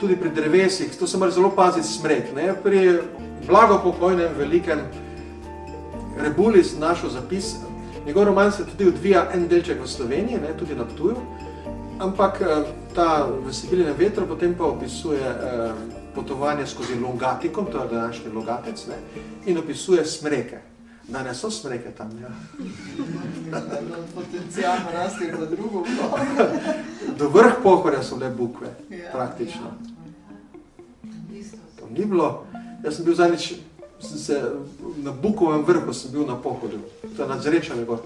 Tudi 0.01 0.17
pri 0.17 0.31
drevesih, 0.31 0.99
to 0.99 1.07
se 1.07 1.19
mora 1.19 1.31
zelo 1.31 1.51
paziti 1.57 1.89
smrek, 1.89 2.35
ne. 2.37 2.53
Pri 2.63 2.99
blago 3.47 3.81
pokojnem, 3.85 4.33
velikem 4.39 4.81
Rebulis 6.19 6.77
našel 6.79 7.11
zapis, 7.11 7.57
njegov 8.07 8.25
roman 8.25 8.53
se 8.53 8.67
tudi 8.67 8.89
odvija 8.89 9.29
en 9.35 9.49
delček 9.49 9.81
v 9.83 9.89
Sloveniji, 9.89 10.39
ne, 10.41 10.53
tudi 10.59 10.75
na 10.75 10.85
Ptuju, 10.85 11.17
ampak 11.99 12.41
ta 12.95 13.27
v 13.47 13.53
Sibilinem 13.53 13.95
vetru 13.99 14.27
potem 14.27 14.55
pa 14.55 14.65
opisuje 14.65 15.21
eh, 15.21 15.73
potovanje 16.15 16.67
skozi 16.67 16.95
Longatikom, 17.01 17.67
to 17.73 17.83
je 17.83 17.89
današnji 17.89 18.31
Logatec, 18.33 18.87
ne, 18.87 18.95
in 19.47 19.59
opisuje 19.59 20.05
smreke. 20.05 20.59
Da 21.09 21.23
ne 21.23 21.35
so 21.35 21.51
smreke 21.51 21.91
tam, 21.91 22.11
ja. 22.23 22.29
Potencijalno 24.15 24.91
rasti 24.93 25.25
za 25.39 25.47
drugo 25.47 25.85
Do 27.19 27.29
vrh 27.29 27.53
pohorja 27.63 28.03
so 28.03 28.17
le 28.17 28.31
bukve, 28.31 28.69
ja, 28.91 29.11
praktično. 29.13 29.71
To 31.81 31.89
ni 31.91 32.05
bilo, 32.05 32.47
jaz 32.85 32.97
sem 32.97 33.05
bil 33.05 33.15
zadnjič, 33.15 33.53
sem 34.01 34.19
se, 34.19 34.43
na 34.97 35.13
Bukovem 35.13 35.65
vrhu 35.65 35.93
sem 35.93 36.11
bil 36.13 36.27
na 36.27 36.37
pohodu, 36.37 36.79
to 37.17 37.23
je 37.23 37.29
nad 37.29 37.43
Zrečami 37.43 37.85
gor. 37.85 37.99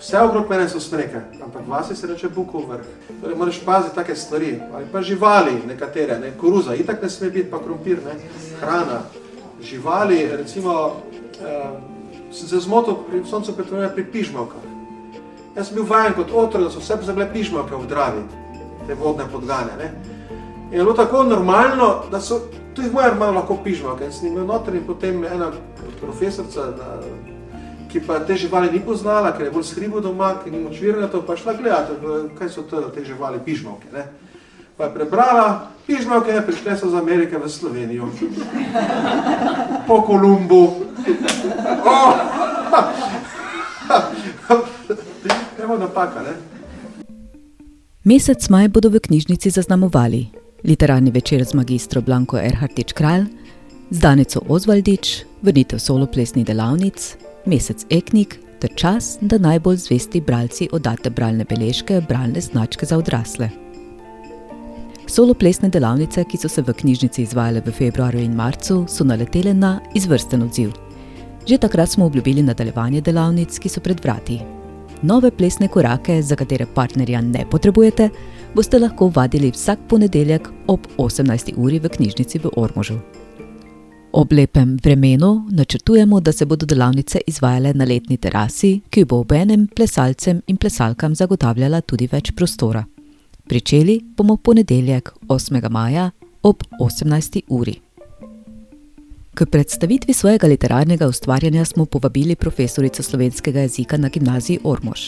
Vse 0.00 0.20
okrog 0.20 0.50
mene 0.50 0.68
so 0.68 0.80
smreke, 0.80 1.20
ampak 1.42 1.62
vasi 1.66 1.96
se 1.96 2.06
reče 2.06 2.28
bukov 2.28 2.68
vrh. 2.70 2.86
Torej, 3.20 3.36
moraš 3.36 3.60
paziti 3.64 3.94
take 3.94 4.14
stvari, 4.16 4.60
ali 4.74 4.86
pa 4.92 5.02
živali 5.02 5.52
nekatere, 5.66 6.18
ne, 6.18 6.32
koruza, 6.40 6.74
itak 6.74 7.02
ne 7.02 7.10
sme 7.10 7.30
biti, 7.30 7.50
pa 7.50 7.58
krompir, 7.58 7.98
ne, 8.04 8.14
hrana. 8.60 9.00
Živali, 9.62 10.28
recimo, 10.36 10.92
eh, 11.42 11.70
sem 12.32 12.48
se 12.48 12.60
zmotil 12.60 12.94
pri 13.10 13.24
soncu 13.30 13.56
petrovne 13.56 13.88
pri 13.94 14.04
pižmavkah. 14.04 14.62
Jaz 15.56 15.66
sem 15.66 15.74
bil 15.74 15.84
vajen 15.84 16.14
kot 16.14 16.30
otrok, 16.30 16.62
da 16.62 16.70
so 16.70 16.78
vse 16.78 16.96
pozabile 16.96 17.26
pižmavke 17.32 17.74
v 17.74 17.86
dravi, 17.86 18.22
te 18.86 18.94
vodne 18.94 19.26
podgane, 19.32 19.74
ne. 19.78 19.92
In 20.70 20.78
je 20.78 20.84
bilo 20.84 20.94
tako 20.94 21.24
normalno, 21.24 22.04
da 22.10 22.20
so, 22.20 22.40
tudi 22.74 22.90
moja 22.90 23.14
malo 23.14 23.32
lahko 23.32 23.58
pižmavke, 23.64 24.04
in 24.04 24.12
sem 24.12 24.28
imel 24.28 24.46
noter 24.46 24.74
in 24.74 24.86
potem 24.86 25.24
ena 25.24 25.50
profesorca 26.00 26.70
na 26.78 27.00
ki 27.88 28.00
pa 28.06 28.20
te 28.20 28.36
živali 28.36 28.70
ni 28.72 28.80
poznala, 28.80 29.32
ker 29.36 29.46
je 29.46 29.52
bolj 29.52 29.64
skribo 29.70 30.00
doma, 30.00 30.34
ker 30.42 30.52
ni 30.52 30.60
moč 30.62 30.80
virna 30.80 31.08
to, 31.08 31.22
pa 31.26 31.36
šla 31.36 31.54
gledati, 31.58 31.92
kaj 32.38 32.50
so 32.52 32.62
to, 32.62 32.82
te 32.94 33.04
živali, 33.04 33.40
pižmovke. 33.44 33.88
Ne? 33.92 34.06
Pa 34.76 34.84
je 34.88 34.94
prebrala, 34.94 35.70
pižmovke, 35.86 36.40
prišle 36.46 36.76
so 36.78 36.90
z 36.90 37.00
Amerike 37.00 37.38
v 37.38 37.48
Slovenijo. 37.50 38.10
Po 39.86 40.02
Kolumbu. 40.02 40.62
Oh! 41.84 42.14
Evo 45.64 45.76
napaka, 45.76 46.22
ne? 46.22 46.34
Mesec 48.04 48.48
maj 48.48 48.68
bodo 48.68 48.88
v 48.88 49.00
knjižnici 49.04 49.50
zaznamovali 49.50 50.38
literarni 50.64 51.10
večer 51.10 51.44
z 51.44 51.54
magistro 51.54 52.02
Blanko 52.02 52.38
Erhartič 52.38 52.92
Kralj, 52.92 53.26
z 53.90 53.98
Danico 53.98 54.40
Ozvaldič, 54.48 55.24
vrnitev 55.42 55.78
soloplesnih 55.78 56.46
delavnic, 56.46 57.16
mesec 57.48 57.86
Eknik 57.90 58.38
ter 58.60 58.70
čas, 58.74 59.16
da 59.20 59.38
najbolj 59.38 59.76
zvesti 59.76 60.20
bralci 60.20 60.68
oddate 60.72 61.10
bralne 61.10 61.44
beležke, 61.44 62.00
bralne 62.08 62.40
značke 62.40 62.86
za 62.86 62.98
odrasle. 62.98 63.50
Soloplesne 65.08 65.70
delavnice, 65.72 66.24
ki 66.28 66.36
so 66.36 66.48
se 66.52 66.62
v 66.62 66.74
knjižnici 66.74 67.22
izvajale 67.22 67.62
v 67.64 67.72
februarju 67.72 68.20
in 68.20 68.34
marcu, 68.36 68.82
so 68.88 69.04
naletele 69.04 69.54
na 69.54 69.78
izvrsten 69.94 70.42
odziv. 70.42 70.74
Že 71.46 71.58
takrat 71.58 71.88
smo 71.88 72.06
obljubili 72.06 72.42
nadaljevanje 72.42 73.00
delavnic, 73.00 73.58
ki 73.58 73.68
so 73.68 73.80
pred 73.80 74.02
vrati. 74.04 74.40
Nove 75.02 75.30
plesne 75.30 75.68
korake, 75.68 76.22
za 76.22 76.36
katere 76.36 76.66
partnerja 76.74 77.20
ne 77.20 77.46
potrebujete, 77.50 78.10
boste 78.54 78.78
lahko 78.78 79.08
vadili 79.14 79.50
vsak 79.50 79.78
ponedeljek 79.88 80.48
ob 80.66 80.80
18. 80.98 81.54
uri 81.56 81.78
v 81.78 81.88
knjižnici 81.88 82.38
v 82.38 82.52
Ormožu. 82.56 82.98
Ob 84.12 84.32
lepem 84.32 84.76
vremenu 84.82 85.46
načrtujemo, 85.50 86.20
da 86.20 86.32
se 86.32 86.44
bodo 86.46 86.66
delavnice 86.66 87.20
izvajale 87.26 87.74
na 87.74 87.84
letni 87.84 88.16
terasi, 88.16 88.80
ki 88.90 89.04
bo 89.04 89.20
ob 89.20 89.32
enem 89.32 89.66
plesalcem 89.66 90.40
in 90.46 90.56
plesalkam 90.56 91.14
zagotavljala 91.14 91.80
tudi 91.80 92.08
več 92.12 92.32
prostora. 92.32 92.84
Pričeli 93.48 94.00
bomo 94.16 94.36
ponedeljek 94.36 95.12
8. 95.28 95.70
maja 95.70 96.10
ob 96.42 96.64
18. 96.80 97.40
uri. 97.48 97.76
K 99.34 99.46
predstavitvi 99.46 100.14
svojega 100.14 100.46
literarnega 100.46 101.06
ustvarjanja 101.06 101.64
smo 101.64 101.84
povabili 101.84 102.36
profesorico 102.36 103.02
slovenskega 103.02 103.60
jezika 103.60 103.96
na 103.96 104.08
gimnaziji 104.08 104.58
Ormož, 104.64 105.00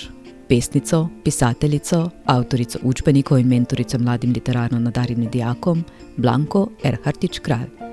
pesnico, 0.49 1.09
pisateljico, 1.25 2.11
avtorico 2.25 2.79
učbenikov 2.83 3.39
in 3.39 3.49
mentorico 3.49 3.99
mladim 3.99 4.33
literarno 4.33 4.79
nadarjenim 4.81 5.31
dijakom 5.31 5.85
Blanko 6.17 6.69
Erhartič 6.85 7.39
Kralj. 7.39 7.90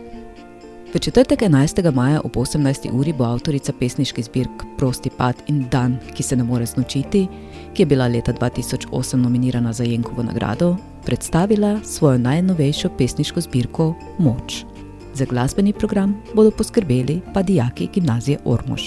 V 0.97 0.99
četrtek 0.99 1.41
11. 1.41 1.93
maja 1.93 2.21
ob 2.23 2.35
18. 2.35 2.89
uri 2.91 3.13
bo 3.13 3.23
avtorica 3.23 3.73
pesniških 3.79 4.25
zbirk 4.25 4.63
Prosti 4.77 5.09
pad 5.09 5.35
in 5.47 5.67
Dan, 5.71 5.99
ki 6.15 6.23
se 6.23 6.35
ne 6.35 6.43
more 6.43 6.65
znočiti, 6.65 7.27
ki 7.73 7.81
je 7.81 7.85
bila 7.85 8.07
leta 8.07 8.33
2008 8.33 9.15
nominirana 9.15 9.73
za 9.73 9.83
Jenkovo 9.83 10.23
nagrado, 10.23 10.75
predstavila 11.05 11.79
svojo 11.83 12.17
najnovejšo 12.17 12.89
pesniško 12.97 13.41
zbirko 13.41 13.93
Moč. 14.19 14.65
Za 15.13 15.25
glasbeni 15.25 15.73
program 15.73 16.17
bodo 16.35 16.51
poskrbeli 16.51 17.21
pa 17.33 17.43
dijaki 17.43 17.89
gimnazije 17.93 18.39
Ormož. 18.45 18.81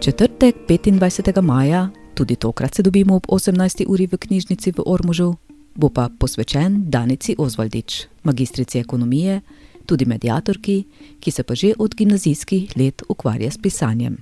Četrtek 0.00 0.56
25. 0.68 1.42
maja, 1.42 1.88
tudi 2.14 2.36
tokrat 2.36 2.74
se 2.74 2.82
dobimo 2.82 3.16
ob 3.16 3.26
18. 3.28 3.84
uri 3.88 4.06
v 4.06 4.16
knjižnici 4.16 4.72
v 4.72 4.82
Ormožu, 4.86 5.34
bo 5.74 5.88
pa 5.88 6.08
posvečen 6.18 6.84
Danici 6.86 7.34
Ozvaldič, 7.38 8.06
magistrici 8.22 8.78
ekonomije 8.78 9.40
tudi 9.86 10.04
medijatorki, 10.04 10.84
ki 11.20 11.30
se 11.30 11.42
pa 11.42 11.54
že 11.54 11.72
od 11.78 11.94
gimnazijskih 11.94 12.76
let 12.76 13.02
ukvarja 13.08 13.50
s 13.50 13.58
pisanjem. 13.58 14.16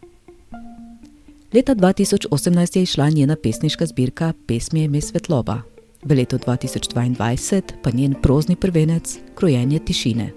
Leta 1.52 1.74
2018 1.74 2.76
je 2.76 2.82
išla 2.82 3.10
njena 3.10 3.36
pesniška 3.36 3.86
zbirka 3.86 4.32
Pesmi 4.46 4.84
ime 4.84 5.00
Svetloba, 5.00 5.62
v 6.04 6.14
letu 6.14 6.38
2022 6.38 7.62
pa 7.82 7.90
njen 7.90 8.14
prozni 8.22 8.56
prvenec 8.56 9.18
Krojenje 9.34 9.78
tišine. 9.78 10.32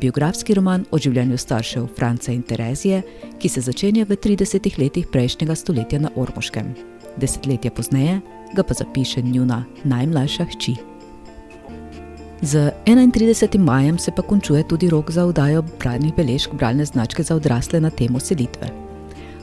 biografski 0.00 0.54
roman 0.54 0.84
o 0.90 0.98
življenju 0.98 1.38
staršev 1.38 1.88
Franca 1.96 2.32
in 2.32 2.42
Terezije, 2.42 3.02
ki 3.38 3.48
se 3.48 3.60
začenja 3.60 4.06
v 4.08 4.16
30 4.16 4.78
letih 4.80 5.06
prejšnjega 5.12 5.54
stoletja 5.54 6.00
na 6.00 6.10
Ormoškem. 6.16 6.74
Desetletje 7.20 7.70
pozneje 7.70 8.20
ga 8.56 8.62
pa 8.62 8.74
zapiše 8.74 9.22
njuna 9.22 9.64
najmlajša 9.84 10.46
hči. 10.54 10.89
Z 12.42 12.72
31. 12.84 13.58
majem 13.58 13.98
se 13.98 14.10
pa 14.10 14.22
končuje 14.22 14.64
tudi 14.64 14.88
rok 14.88 15.10
za 15.10 15.24
oddajo 15.24 15.62
bralnih 15.78 16.14
beležk 16.16 16.54
bralne 16.54 16.84
značke 16.84 17.22
za 17.22 17.36
odrasle 17.36 17.80
na 17.80 17.90
temo 17.90 18.20
selitve. 18.20 18.70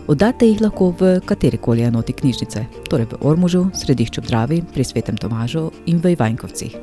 Oddate 0.07 0.47
jih 0.47 0.61
lahko 0.61 0.89
v 0.99 1.19
kateri 1.25 1.57
koli 1.57 1.83
enoti 1.85 2.13
knjižnice, 2.13 2.65
torej 2.89 3.05
v 3.05 3.19
Ormužu, 3.21 3.67
Središču 3.73 4.21
Dravi, 4.21 4.63
pri 4.73 4.83
Svetem 4.83 5.17
Tomažu 5.17 5.69
in 5.85 6.01
v 6.01 6.15
Ivankovcih. 6.15 6.73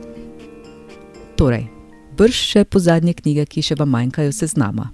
Torej, 1.35 1.67
brž 2.15 2.37
še 2.37 2.65
po 2.65 2.79
zadnje 2.79 3.17
knjige, 3.19 3.47
ki 3.51 3.63
še 3.63 3.75
vam 3.75 3.91
manjkajo 3.91 4.31
seznama. 4.31 4.93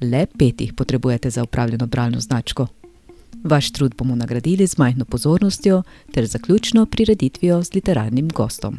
Le 0.00 0.26
pet 0.38 0.60
jih 0.60 0.76
potrebujete 0.76 1.30
za 1.30 1.42
upravljeno 1.42 1.90
bralno 1.90 2.20
značko. 2.20 2.68
Vaš 3.42 3.72
trud 3.74 3.98
bomo 3.98 4.14
nagradili 4.14 4.66
z 4.66 4.78
majhno 4.78 5.04
pozornostjo 5.04 5.82
ter 6.14 6.30
zaključno 6.30 6.86
prireditvijo 6.86 7.62
z 7.62 7.74
literarnim 7.74 8.28
gostom. 8.28 8.78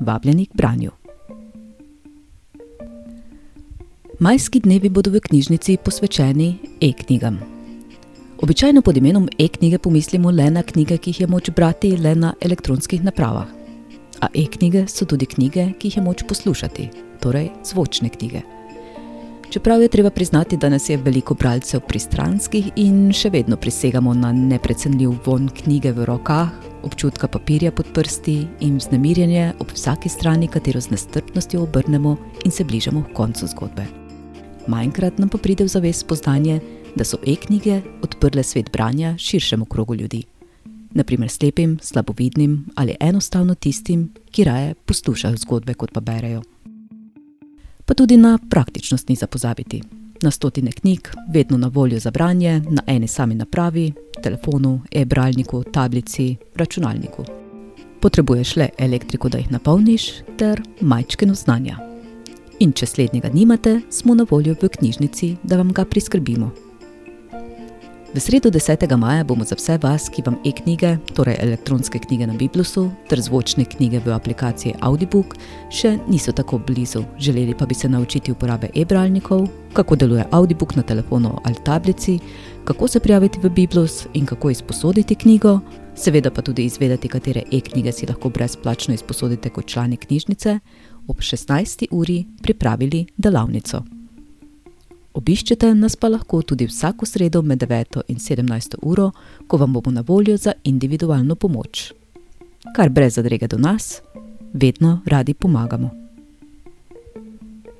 Vabljeni 0.00 0.46
k 0.46 0.54
branju. 0.54 1.05
Majski 4.18 4.60
dnevi 4.64 4.88
bodo 4.88 5.10
v 5.12 5.20
knjižnici 5.20 5.76
posvečeni 5.84 6.56
e-knjigam. 6.80 7.36
Običajno 8.40 8.80
pod 8.82 8.96
imenom 8.96 9.28
e-knjige 9.38 9.78
pomislimo 9.78 10.30
le 10.30 10.50
na 10.50 10.62
knjige, 10.62 10.96
ki 10.96 11.10
jih 11.10 11.20
je 11.20 11.26
moč 11.26 11.50
brati 11.50 11.90
le 11.96 12.14
na 12.14 12.32
elektronskih 12.40 13.04
napravah. 13.04 13.48
A 14.20 14.28
e-knjige 14.34 14.86
so 14.88 15.04
tudi 15.04 15.26
knjige, 15.26 15.66
ki 15.78 15.88
jih 15.88 15.96
je 15.96 16.02
moč 16.02 16.24
poslušati, 16.28 16.88
torej 17.20 17.50
zvočne 17.64 18.08
knjige. 18.08 18.40
Čeprav 19.50 19.82
je 19.82 19.88
treba 19.88 20.10
priznati, 20.10 20.56
da 20.56 20.68
nas 20.68 20.88
je 20.88 20.96
veliko 20.96 21.34
bralcev 21.34 21.84
pristranskih 21.84 22.72
in 22.76 23.12
še 23.12 23.30
vedno 23.30 23.60
prisegamo 23.60 24.14
na 24.14 24.32
neprecenljiv 24.32 25.12
von 25.26 25.50
knjige 25.60 25.92
v 25.92 26.08
rokah, 26.08 26.56
občutka 26.82 27.28
papirja 27.28 27.68
pod 27.72 27.92
prsti 27.92 28.38
in 28.64 28.80
vznemirjenje 28.80 29.52
ob 29.60 29.76
vsaki 29.76 30.08
strani, 30.08 30.48
katero 30.48 30.80
z 30.80 30.96
nestrpnostjo 30.96 31.68
obrnemo 31.68 32.16
in 32.44 32.50
se 32.50 32.64
bližamo 32.64 33.04
koncu 33.12 33.46
zgodbe. 33.46 34.05
Manjkrat 34.66 35.18
nam 35.18 35.28
pa 35.28 35.38
pride 35.38 35.64
v 35.64 35.68
zavest 35.68 36.00
spoznanje, 36.00 36.60
da 36.96 37.04
so 37.04 37.18
e-knjige 37.26 37.80
odprle 38.02 38.42
svet 38.42 38.72
branja 38.72 39.14
širšemu 39.18 39.64
krogu 39.64 39.94
ljudi. 39.94 40.24
Naprimer 40.90 41.28
slepim, 41.30 41.78
slabovidnim 41.82 42.66
ali 42.74 42.96
enostavno 43.00 43.54
tistim, 43.54 44.12
ki 44.30 44.44
raje 44.44 44.74
poslušajo 44.74 45.36
zgodbe, 45.36 45.74
kot 45.74 45.92
pa 45.92 46.00
berejo. 46.00 46.42
Pa 47.86 47.94
tudi 47.94 48.16
na 48.16 48.38
praktičnost 48.50 49.08
ni 49.08 49.16
za 49.16 49.26
pozabiti. 49.26 49.82
Na 50.22 50.30
stotine 50.30 50.72
knjig, 50.72 51.08
vedno 51.32 51.58
na 51.58 51.68
voljo 51.68 51.98
za 51.98 52.10
branje, 52.10 52.62
na 52.70 52.82
eni 52.86 53.08
sami 53.08 53.34
napravi, 53.34 53.92
telefonu, 54.22 54.80
e-bralniku, 54.90 55.62
tablici, 55.72 56.36
računalniku. 56.54 57.24
Potrebuješ 58.00 58.56
le 58.56 58.68
elektriko, 58.78 59.28
da 59.28 59.38
jih 59.38 59.52
napolniš, 59.52 60.10
ter 60.38 60.62
majčkeno 60.80 61.34
znanja. 61.34 61.95
In 62.56 62.70
če 62.72 62.86
slednjega 62.88 63.28
nimate, 63.34 63.82
smo 63.92 64.14
na 64.16 64.24
voljo 64.30 64.54
v 64.56 64.70
knjižnici, 64.72 65.34
da 65.44 65.58
vam 65.60 65.74
ga 65.76 65.84
priskrbimo. 65.84 66.48
V 68.16 68.20
sredo 68.20 68.48
10. 68.48 68.86
maja 68.96 69.24
bomo 69.28 69.44
za 69.44 69.58
vse 69.58 69.76
vas, 69.82 70.06
ki 70.08 70.22
vam 70.24 70.38
e-knjige, 70.40 70.94
torej 71.12 71.36
elektronske 71.42 72.00
knjige 72.00 72.26
na 72.30 72.32
Biblusu, 72.32 72.86
ter 73.10 73.20
zvočne 73.20 73.66
knjige 73.68 74.00
v 74.06 74.14
aplikaciji 74.16 74.72
Audiobook, 74.80 75.34
še 75.68 75.98
niso 76.08 76.32
tako 76.32 76.56
blizu, 76.56 77.04
želeli 77.20 77.52
pa 77.52 77.68
bi 77.68 77.76
se 77.76 77.90
naučiti 77.92 78.32
uporabe 78.32 78.70
e-bralnikov, 78.72 79.50
kako 79.76 80.00
deluje 80.00 80.24
Audiobook 80.30 80.78
na 80.80 80.82
telefonu 80.82 81.34
ali 81.44 81.60
tablici, 81.64 82.16
kako 82.64 82.88
se 82.88 83.00
prijaviti 83.04 83.42
v 83.42 83.50
Biblus 83.50 84.06
in 84.14 84.24
kako 84.26 84.50
izposoditi 84.50 85.14
knjigo, 85.14 85.60
seveda 85.96 86.30
pa 86.30 86.42
tudi 86.42 86.64
izvedeti, 86.64 87.08
katere 87.08 87.44
e-knjige 87.52 87.92
si 87.92 88.06
lahko 88.08 88.32
brezplačno 88.32 88.94
izposodite 88.94 89.52
kot 89.52 89.66
člani 89.66 89.96
knjižnice, 89.96 90.58
ob 91.08 91.20
16. 91.20 91.86
uri 91.90 92.24
pripravili 92.42 93.06
delavnico. 93.16 93.82
Obiščete 95.16 95.74
nas 95.74 95.96
pa 95.96 96.10
lahko 96.12 96.42
tudi 96.42 96.66
vsako 96.68 97.06
sredo 97.06 97.42
med 97.42 97.62
9 97.62 98.02
in 98.08 98.18
17 98.20 98.76
uro, 98.82 99.10
ko 99.46 99.56
vam 99.56 99.72
bomo 99.72 99.90
na 99.90 100.04
voljo 100.06 100.36
za 100.36 100.52
individualno 100.64 101.34
pomoč. 101.34 101.92
Kar 102.76 102.90
brez 102.90 103.14
zadrege 103.14 103.48
do 103.48 103.58
nas, 103.58 104.00
vedno 104.52 105.00
radi 105.06 105.34
pomagamo. 105.34 105.90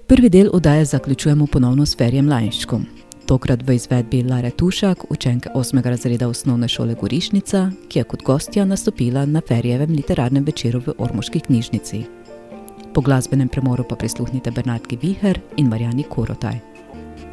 Prvi 0.06 0.28
del 0.28 0.48
oddaje 0.52 0.84
zaključujemo 0.84 1.46
ponovno 1.46 1.86
s 1.86 1.96
Ferjem 1.96 2.28
Lajnškom. 2.28 2.86
Tokrat 3.26 3.62
v 3.66 3.74
izvedbi 3.74 4.22
Lare 4.22 4.50
Tušak, 4.50 5.10
učenke 5.10 5.50
8. 5.54 5.82
razreda 5.82 6.28
osnovne 6.28 6.68
šole 6.68 6.94
Gorišnica, 6.94 7.70
ki 7.88 7.98
je 7.98 8.04
kot 8.04 8.22
gostja 8.22 8.64
nastopila 8.64 9.26
na 9.26 9.42
Ferjevem 9.48 9.90
literarnem 9.90 10.44
večeru 10.44 10.80
v 10.86 10.94
Ormoški 10.98 11.40
knjižnici. 11.40 12.04
Po 12.96 13.04
glasbenem 13.04 13.48
premoru 13.52 13.84
pa 13.84 13.92
prisluhnite 13.92 14.48
Bernardki 14.50 14.96
Viher 14.96 15.36
in 15.56 15.68
Marjani 15.68 16.04
Korotaj. 16.08 16.56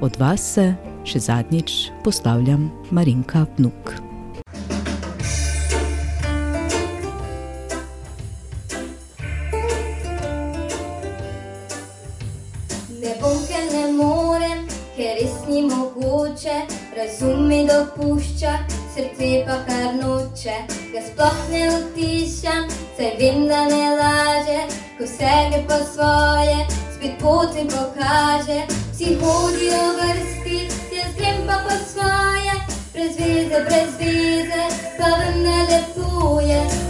Od 0.03 0.17
vas 0.19 0.43
se 0.43 0.65
še 1.07 1.19
zadnjič 1.23 1.71
poslavljam 2.03 2.65
Marinka 2.91 3.45
Vnuk. 3.55 3.93
Ne 12.99 13.15
bom, 13.23 13.39
ker 13.47 13.63
ne 13.71 13.85
morem, 13.95 14.67
ker 14.97 15.15
res 15.15 15.47
ni 15.47 15.63
mogoče, 15.69 16.59
razum 16.99 17.47
mi 17.47 17.63
dopušča, 17.71 18.57
srce 18.91 19.31
pa 19.47 19.63
kar 19.63 19.95
noče, 19.95 20.59
ga 20.91 21.07
sploh 21.07 21.43
ne 21.55 21.63
utišam, 21.79 22.67
saj 22.99 23.15
vem, 23.23 23.47
da 23.47 23.63
ne 23.71 23.92
ko 25.03 25.07
vse 25.07 25.49
gre 25.51 25.63
po 25.67 25.77
svoje, 25.93 26.67
spet 26.95 27.19
poti 27.19 27.67
pokaže, 27.67 28.59
vsi 28.93 29.17
hodijo 29.19 29.81
v 29.91 29.99
vrsti, 29.99 30.59
jaz 30.95 31.11
grem 31.17 31.43
pa 31.47 31.59
po 31.67 31.75
svoje, 31.83 32.55
brez 32.93 33.19
veze, 33.19 33.59
brez 33.67 33.91
veze, 33.99 34.63
pa 34.97 35.11
vendar 35.19 35.67
lepuje. 35.67 36.82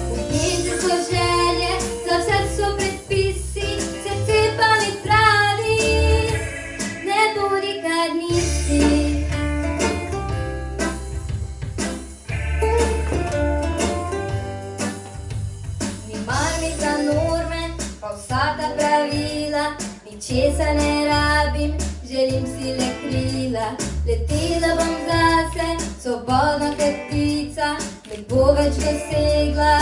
Ničesa 20.30 20.74
ne 20.74 21.06
rabim, 21.08 21.72
želim 22.10 22.46
si 22.46 22.72
le 22.72 22.88
krila. 23.02 23.76
Letela 24.08 24.76
bom 24.76 24.96
zase, 25.08 25.86
svobodna 26.02 26.70
kot 26.78 26.96
ptica, 27.08 27.76
ne 28.10 28.18
bo 28.30 28.54
več 28.54 28.76
dosegla, 28.76 29.78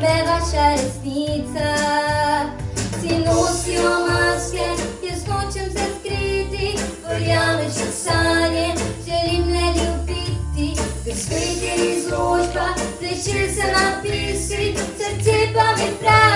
me 0.00 0.14
vaša 0.28 0.68
resnica. 0.76 1.68
Vsi 2.76 3.18
nosimo 3.26 3.94
maske, 4.08 4.68
jaz 5.04 5.26
nočem 5.28 5.70
se 5.72 5.84
skriti, 5.98 6.78
verjameš 7.08 7.74
v 7.74 7.92
sanje, 8.04 8.68
želim 9.06 9.52
le 9.52 9.66
ljubiti. 9.76 10.72
Ker 11.04 11.46
je 11.62 11.96
izložba, 11.96 12.68
zvečer 12.98 13.54
se 13.54 13.72
napisi, 13.72 14.74
srce 14.98 15.38
pa 15.54 15.72
mi 15.76 15.92
pravi, 16.00 16.29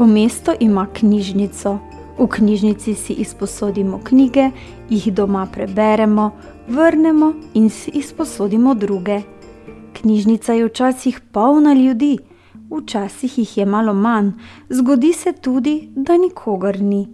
Vsako 0.00 0.12
mesto 0.12 0.52
ima 0.60 0.86
knjižnico. 0.92 1.78
V 2.18 2.26
knjižnici 2.26 2.94
si 2.94 3.12
izposodimo 3.12 4.00
knjige, 4.04 4.50
jih 4.90 5.12
doma 5.12 5.46
preberemo, 5.52 6.30
vrnemo 6.68 7.32
in 7.54 7.70
si 7.70 7.90
izposodimo 7.90 8.74
druge. 8.74 9.20
Knjižnica 9.92 10.52
je 10.52 10.64
včasih 10.64 11.20
polna 11.32 11.74
ljudi, 11.74 12.18
včasih 12.70 13.38
jih 13.38 13.58
je 13.58 13.66
malo 13.66 13.94
manj, 13.94 14.30
zgodi 14.70 15.12
se 15.12 15.32
tudi, 15.32 15.88
da 15.96 16.16
nikogar 16.16 16.80
ni. 16.80 17.08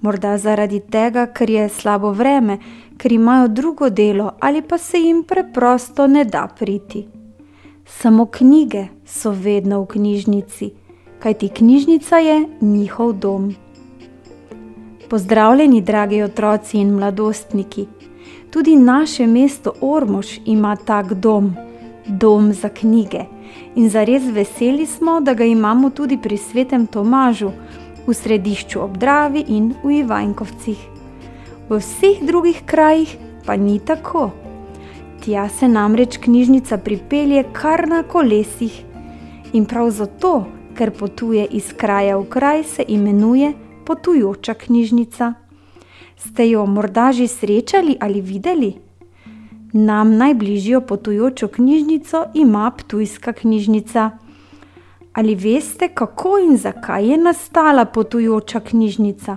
Morda 0.00 0.38
zaradi 0.38 0.80
tega, 0.80 1.26
ker 1.26 1.50
je 1.50 1.68
slabo 1.68 2.10
vreme, 2.10 2.58
ker 2.96 3.12
imajo 3.12 3.48
drugo 3.48 3.90
delo 3.90 4.32
ali 4.40 4.62
pa 4.62 4.78
se 4.78 4.98
jim 4.98 5.22
preprosto 5.22 6.06
ne 6.06 6.24
da 6.24 6.48
priti. 6.58 7.06
Samo 7.86 8.26
knjige 8.26 8.86
so 9.04 9.30
vedno 9.30 9.82
v 9.82 9.86
knjižnici, 9.86 10.70
kajti 11.24 11.48
knjižnica 11.48 12.16
je 12.16 12.48
njihov 12.60 13.12
dom. 13.12 13.54
Pozdravljeni, 15.10 15.80
dragi 15.80 16.22
otroci 16.22 16.78
in 16.78 16.90
mladostniki. 16.90 17.86
Tudi 18.50 18.76
naše 18.76 19.26
mesto 19.26 19.72
Ormož 19.80 20.26
ima 20.44 20.76
tak 20.76 21.14
dom, 21.14 21.54
dom 22.06 22.52
za 22.52 22.68
knjige. 22.68 23.24
In 23.74 23.88
zares 23.88 24.22
veseli 24.32 24.86
smo, 24.86 25.20
da 25.20 25.34
ga 25.34 25.44
imamo 25.44 25.90
tudi 25.90 26.18
pri 26.22 26.36
svetem 26.36 26.86
Tomažu, 26.86 27.50
v 28.06 28.14
središču 28.14 28.80
ob 28.80 28.98
Dravi 28.98 29.44
in 29.48 29.72
v 29.84 29.92
Ivankovcih. 30.04 30.82
V 31.68 31.78
vseh 31.78 32.20
drugih 32.20 32.62
krajih 32.66 33.16
pa 33.46 33.56
ni 33.56 33.78
tako. 33.78 34.30
Tja 35.24 35.48
se 35.48 35.68
namreč 35.68 36.16
knjižnica 36.16 36.78
pripelje 36.78 37.44
kar 37.52 37.88
na 37.88 38.02
kolesih. 38.02 38.84
In 39.52 39.64
prav 39.64 39.90
zato, 39.90 40.44
ker 40.74 40.90
potuje 40.90 41.46
iz 41.50 41.72
kraja 41.76 42.18
v 42.18 42.28
kraj, 42.28 42.64
se 42.64 42.84
imenuje 42.88 43.52
potujoča 43.86 44.54
knjižnica. 44.54 45.34
Ste 46.16 46.50
jo 46.50 46.66
morda 46.66 47.12
že 47.12 47.28
srečali 47.28 47.96
ali 48.00 48.20
videli? 48.20 48.74
Nam 49.72 50.16
najbližjo 50.16 50.80
potujočo 50.80 51.48
knjižnico 51.48 52.24
ima 52.34 52.70
Ptujska 52.70 53.32
knjižnica. 53.32 54.10
Ali 55.12 55.34
veste, 55.34 55.88
kako 55.88 56.38
in 56.38 56.56
zakaj 56.56 57.08
je 57.10 57.16
nastala 57.16 57.84
potujoča 57.84 58.60
knjižnica? 58.60 59.36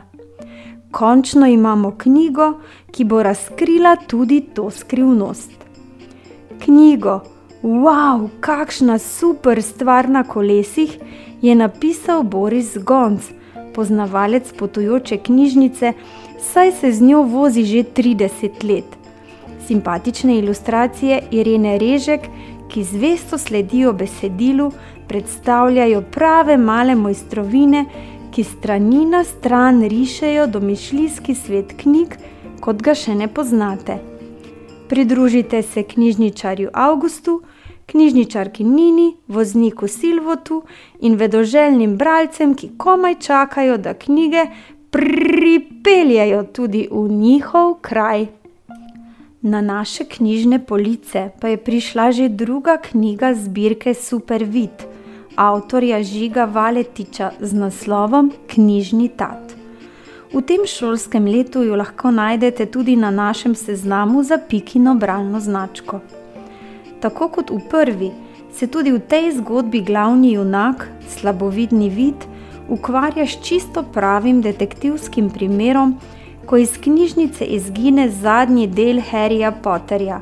Končno 0.91 1.47
imamo 1.47 1.91
knjigo, 1.97 2.54
ki 2.91 3.04
bo 3.04 3.23
razkrila 3.23 3.95
tudi 4.08 4.41
to 4.54 4.69
skrivnost. 4.71 5.52
Knjigo, 6.65 7.19
wow, 7.63 8.30
kakšna 8.39 8.97
super 9.00 9.63
stvar 9.63 10.10
na 10.10 10.23
kolesih, 10.23 10.97
je 11.41 11.56
napisal 11.56 12.23
Boris 12.23 12.78
Gonc, 12.78 13.21
poznavalec 13.76 14.54
potujoče 14.60 15.17
knjižnice, 15.17 15.93
saj 16.39 16.71
se 16.71 16.91
z 16.91 17.02
njo 17.02 17.21
vozi 17.21 17.63
že 17.63 17.84
30 17.84 18.63
let. 18.63 18.97
Simpatične 19.67 20.38
ilustracije 20.38 21.21
Irene 21.32 21.78
Režek, 21.78 22.21
ki 22.69 22.84
zvesto 22.84 23.38
sledijo 23.38 23.93
besedilu, 23.93 24.71
predstavljajo 25.08 26.02
prave 26.02 26.58
male 26.58 26.95
mojstrovine, 26.95 27.86
ki 28.32 28.43
strani 28.43 29.06
na 29.06 29.23
stran 29.23 29.84
rišejo 29.84 30.47
domišljijski 30.47 31.36
svet 31.36 31.73
knjig, 31.78 32.17
kot 32.60 32.82
ga 32.82 32.95
še 32.95 33.15
ne 33.15 33.28
poznate. 33.28 33.97
Pridružite 34.89 35.62
se 35.62 35.84
knjižničarju 35.84 36.69
Augustu, 36.73 37.41
knjižničarki 37.88 38.63
Nini, 38.63 39.15
vozniku 39.28 39.88
Silvotu 39.88 40.63
in 41.00 41.15
vedoželjnim 41.15 41.97
bralcem, 41.97 42.56
ki 42.56 42.69
komaj 42.78 43.15
čakajo, 43.15 43.78
da 43.78 43.93
knjige 43.93 44.45
pripeljajo 44.91 46.43
tudi 46.43 46.88
v 46.91 47.08
njihov 47.10 47.73
kraj. 47.82 48.28
Na 49.41 49.62
naše 49.62 50.04
knjižne 50.04 50.60
police 50.65 51.30
pa 51.41 51.47
je 51.47 51.58
prišla 51.58 52.12
že 52.12 52.30
druga 52.30 52.78
knjiga 52.78 53.34
zbirke 53.34 53.93
Supervid, 53.93 54.84
avtorja 55.36 56.04
Žiga 56.04 56.45
Valetiča 56.45 57.32
z 57.39 57.54
naslovom 57.54 58.32
Knjižni 58.47 59.10
tat. 59.10 59.54
V 60.34 60.41
tem 60.41 60.65
šolskem 60.67 61.26
letu 61.26 61.63
jo 61.63 61.76
lahko 61.76 62.12
najdete 62.12 62.65
tudi 62.65 62.95
na 62.95 63.12
našem 63.12 63.56
seznamu 63.56 64.23
za 64.23 64.38
pikino 64.50 64.95
bralno 64.95 65.39
značko. 65.39 66.00
Tako 66.99 67.29
kot 67.29 67.49
v 67.49 67.60
prvi, 67.69 68.12
se 68.51 68.67
tudi 68.67 68.91
v 68.91 68.99
tej 68.99 69.31
zgodbi 69.38 69.81
glavni 69.81 70.33
junak, 70.33 70.88
slabovidni 71.07 71.89
vid, 71.89 72.25
ukvarja 72.69 73.27
s 73.27 73.38
čisto 73.41 73.83
pravim 73.83 74.41
detektivskim 74.41 75.29
primerom, 75.29 75.97
ko 76.45 76.57
iz 76.57 76.77
knjižnice 76.81 77.45
izgine 77.45 78.10
zadnji 78.10 78.67
del 78.67 79.01
Harryja 79.12 79.51
Potterja. 79.63 80.21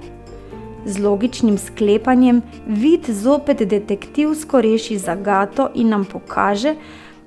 Z 0.85 0.99
logičnim 0.99 1.57
sklepanjem 1.57 2.41
vid 2.67 3.09
zopet 3.09 3.61
detektivsko 3.69 4.61
reši 4.61 4.97
zagato 4.97 5.69
in 5.73 5.89
nam 5.89 6.05
pokaže, 6.05 6.75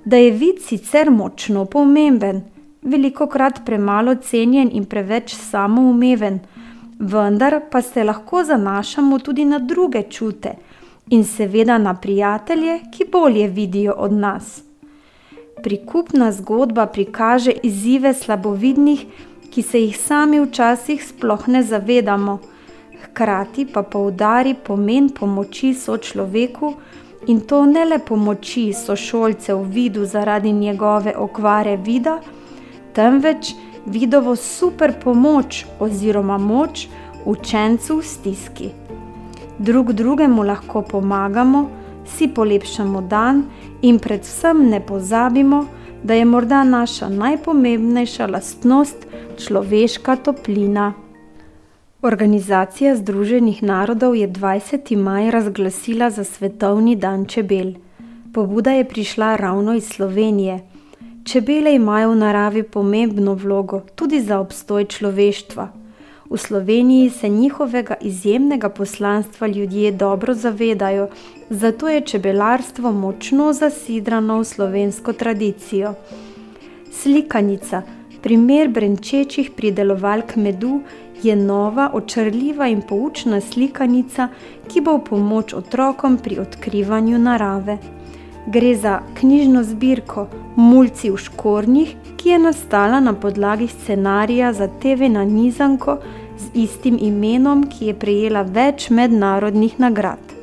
da 0.04 0.16
je 0.16 0.30
vid 0.30 0.60
sicer 0.62 1.10
močno 1.10 1.64
pomemben, 1.64 2.42
veliko 2.82 3.26
krat 3.26 3.64
premalo 3.66 4.14
cenjen 4.14 4.70
in 4.72 4.84
preveč 4.84 5.34
samoumeven, 5.34 6.38
vendar 6.98 7.60
pa 7.70 7.82
se 7.82 8.04
lahko 8.04 8.44
zanašamo 8.44 9.18
tudi 9.18 9.44
na 9.44 9.58
druge 9.58 10.02
čute 10.02 10.52
in 11.10 11.24
seveda 11.24 11.78
na 11.78 11.94
prijatelje, 11.94 12.80
ki 12.92 13.04
bolje 13.12 13.48
vidijo 13.48 13.94
od 13.96 14.12
nas. 14.12 14.62
Prikupna 15.62 16.32
zgodba 16.32 16.86
prikaže 16.86 17.50
izzive 17.62 18.14
slabovidnih, 18.14 19.06
ki 19.50 19.62
se 19.62 19.80
jih 19.80 19.98
sami 19.98 20.40
včasih 20.40 21.04
sploh 21.04 21.48
ne 21.48 21.62
zavedamo, 21.62 22.38
hkrati 23.02 23.66
pa 23.72 23.82
poudari 23.82 24.54
pomen 24.54 25.08
pomoči 25.08 25.74
sočloveku 25.74 26.74
in 27.26 27.40
to 27.40 27.64
ne 27.66 27.84
le 27.84 27.98
pomoči 27.98 28.72
sošolcev 28.72 29.62
vidu 29.62 30.04
zaradi 30.04 30.52
njegove 30.52 31.16
okvare 31.16 31.76
vida, 31.76 32.20
temveč 32.92 33.54
vidovo 33.88 34.36
super 34.36 34.92
pomoč 35.04 35.64
oziroma 35.80 36.38
moč 36.38 36.88
učencu 37.24 37.98
v 37.98 38.04
stiski. 38.04 38.70
Drug 39.58 39.92
drugemu 39.92 40.42
lahko 40.42 40.82
pomagamo, 40.82 41.68
si 42.06 42.28
polepšamo 42.28 43.00
dan 43.00 43.44
in 43.82 43.98
predvsem 43.98 44.68
ne 44.70 44.80
pozabimo, 44.80 45.66
da 46.02 46.14
je 46.14 46.24
morda 46.24 46.64
naša 46.64 47.08
najpomembnejša 47.08 48.26
lastnost 48.26 49.06
človeška 49.38 50.16
toplina. 50.16 50.92
Organizacija 52.02 52.94
Združenih 52.96 53.62
narodov 53.62 54.14
je 54.14 54.28
20. 54.28 54.96
maj 54.96 55.30
razglasila 55.30 56.10
za 56.10 56.24
svetovni 56.24 56.96
dan 56.96 57.24
čebel. 57.26 57.72
Pobuda 58.34 58.70
je 58.70 58.84
prišla 58.84 59.36
ravno 59.36 59.74
iz 59.74 59.88
Slovenije. 59.88 60.67
Čebele 61.28 61.74
imajo 61.74 62.10
v 62.10 62.16
naravi 62.16 62.62
pomembno 62.62 63.34
vlogo 63.34 63.82
tudi 63.94 64.20
za 64.20 64.38
obstoj 64.40 64.84
človeštva. 64.84 65.64
V 66.30 66.38
Sloveniji 66.38 67.10
se 67.10 67.28
njihovega 67.28 67.94
izjemnega 68.00 68.68
poslanstva 68.68 69.46
ljudje 69.46 69.92
dobro 69.92 70.34
zavedajo, 70.34 71.08
zato 71.50 71.88
je 71.88 72.00
čebelarstvo 72.00 72.92
močno 72.92 73.52
zasidrano 73.52 74.38
v 74.38 74.44
slovensko 74.44 75.12
tradicijo. 75.12 75.94
Slikanica, 76.92 77.82
primer 78.22 78.68
brenčečih 78.68 79.50
pridelovalk 79.56 80.36
medu, 80.36 80.80
je 81.22 81.36
nova, 81.36 81.90
očarljiva 81.92 82.68
in 82.68 82.80
poučna 82.80 83.40
slikanica, 83.40 84.28
ki 84.68 84.80
bo 84.80 84.96
v 84.96 85.04
pomoč 85.04 85.54
otrokom 85.54 86.16
pri 86.16 86.38
odkrivanju 86.38 87.18
narave. 87.18 87.78
Gre 88.46 88.74
za 88.76 89.00
knjižno 89.14 89.62
zbirko 89.62 90.26
Mulci 90.56 91.10
v 91.10 91.16
škornjih, 91.16 91.96
ki 92.16 92.28
je 92.28 92.38
nastala 92.38 93.00
na 93.00 93.12
podlagi 93.12 93.68
scenarija 93.68 94.52
za 94.52 94.68
TV 94.68 95.10
na 95.10 95.24
Nizanko 95.24 95.98
z 96.38 96.50
istim 96.54 96.98
imenom, 97.00 97.66
ki 97.70 97.86
je 97.86 97.94
prejela 97.94 98.42
več 98.42 98.90
mednarodnih 98.90 99.80
nagrad. 99.80 100.38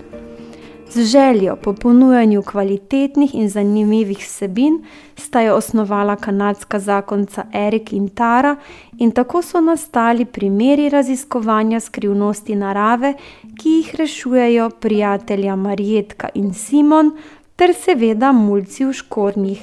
Z 0.95 1.03
željo 1.03 1.55
po 1.55 1.73
ponujanju 1.73 2.41
kvalitetnih 2.41 3.35
in 3.35 3.49
zanimivih 3.49 4.17
vsebin 4.17 4.83
sta 5.15 5.41
jo 5.41 5.55
osnovala 5.55 6.15
kanadska 6.15 6.79
zakonca 6.79 7.43
Erik 7.53 7.93
in 7.93 8.07
Tara, 8.09 8.55
in 8.97 9.11
tako 9.11 9.41
so 9.41 9.61
nastali 9.61 10.25
primeri 10.25 10.89
raziskovanja 10.89 11.79
skrivnosti 11.79 12.55
narave, 12.55 13.13
ki 13.61 13.69
jih 13.69 13.95
rešujejo 13.95 14.69
prijatelja 14.69 15.55
Marjetka 15.55 16.29
in 16.33 16.53
Simon, 16.53 17.11
ter 17.55 17.73
seveda 17.73 18.31
mulci 18.31 18.85
v 18.85 18.93
škornjih. 18.93 19.61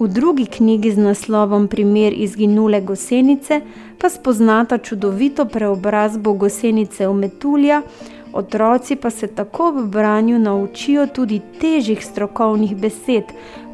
V 0.00 0.08
drugi 0.08 0.46
knjigi 0.46 0.90
z 0.92 0.98
naslovom 0.98 1.68
Primer 1.68 2.12
izginule 2.12 2.80
gosenice 2.80 3.60
pa 4.00 4.08
spoznata 4.08 4.78
čudovito 4.78 5.44
preobrazbo 5.44 6.32
gosenice 6.32 7.08
v 7.08 7.14
metulja, 7.14 7.82
otroci 8.32 8.96
pa 8.96 9.10
se 9.10 9.26
tako 9.26 9.70
v 9.72 9.86
branju 9.86 10.38
naučijo 10.38 11.06
tudi 11.06 11.40
težjih 11.60 12.04
strokovnih 12.04 12.76
besed, 12.76 13.24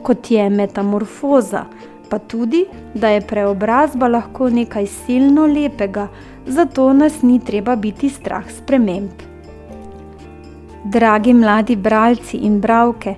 kot 0.03 0.31
je 0.31 0.51
metamorfoza, 0.51 1.67
pa 2.11 2.19
tudi, 2.19 2.65
da 2.95 3.09
je 3.09 3.21
preobrazba 3.27 4.09
lahko 4.09 4.51
nekaj 4.51 4.87
silno 4.87 5.47
lepega, 5.47 6.09
zato 6.47 6.93
nas 6.93 7.23
ni 7.23 7.41
treba 7.41 7.77
biti 7.77 8.11
strah 8.11 8.51
sprememb. 8.51 9.36
Dragi 10.89 11.35
mladi 11.35 11.77
bralci 11.77 12.37
in 12.37 12.61
bralke, 12.61 13.15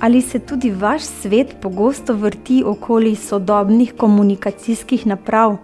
ali 0.00 0.22
se 0.22 0.38
tudi 0.38 0.70
vaš 0.70 1.02
svet 1.02 1.56
pogosto 1.62 2.14
vrti 2.14 2.62
okoli 2.66 3.16
sodobnih 3.16 3.92
komunikacijskih 3.96 5.06
naprav? 5.06 5.56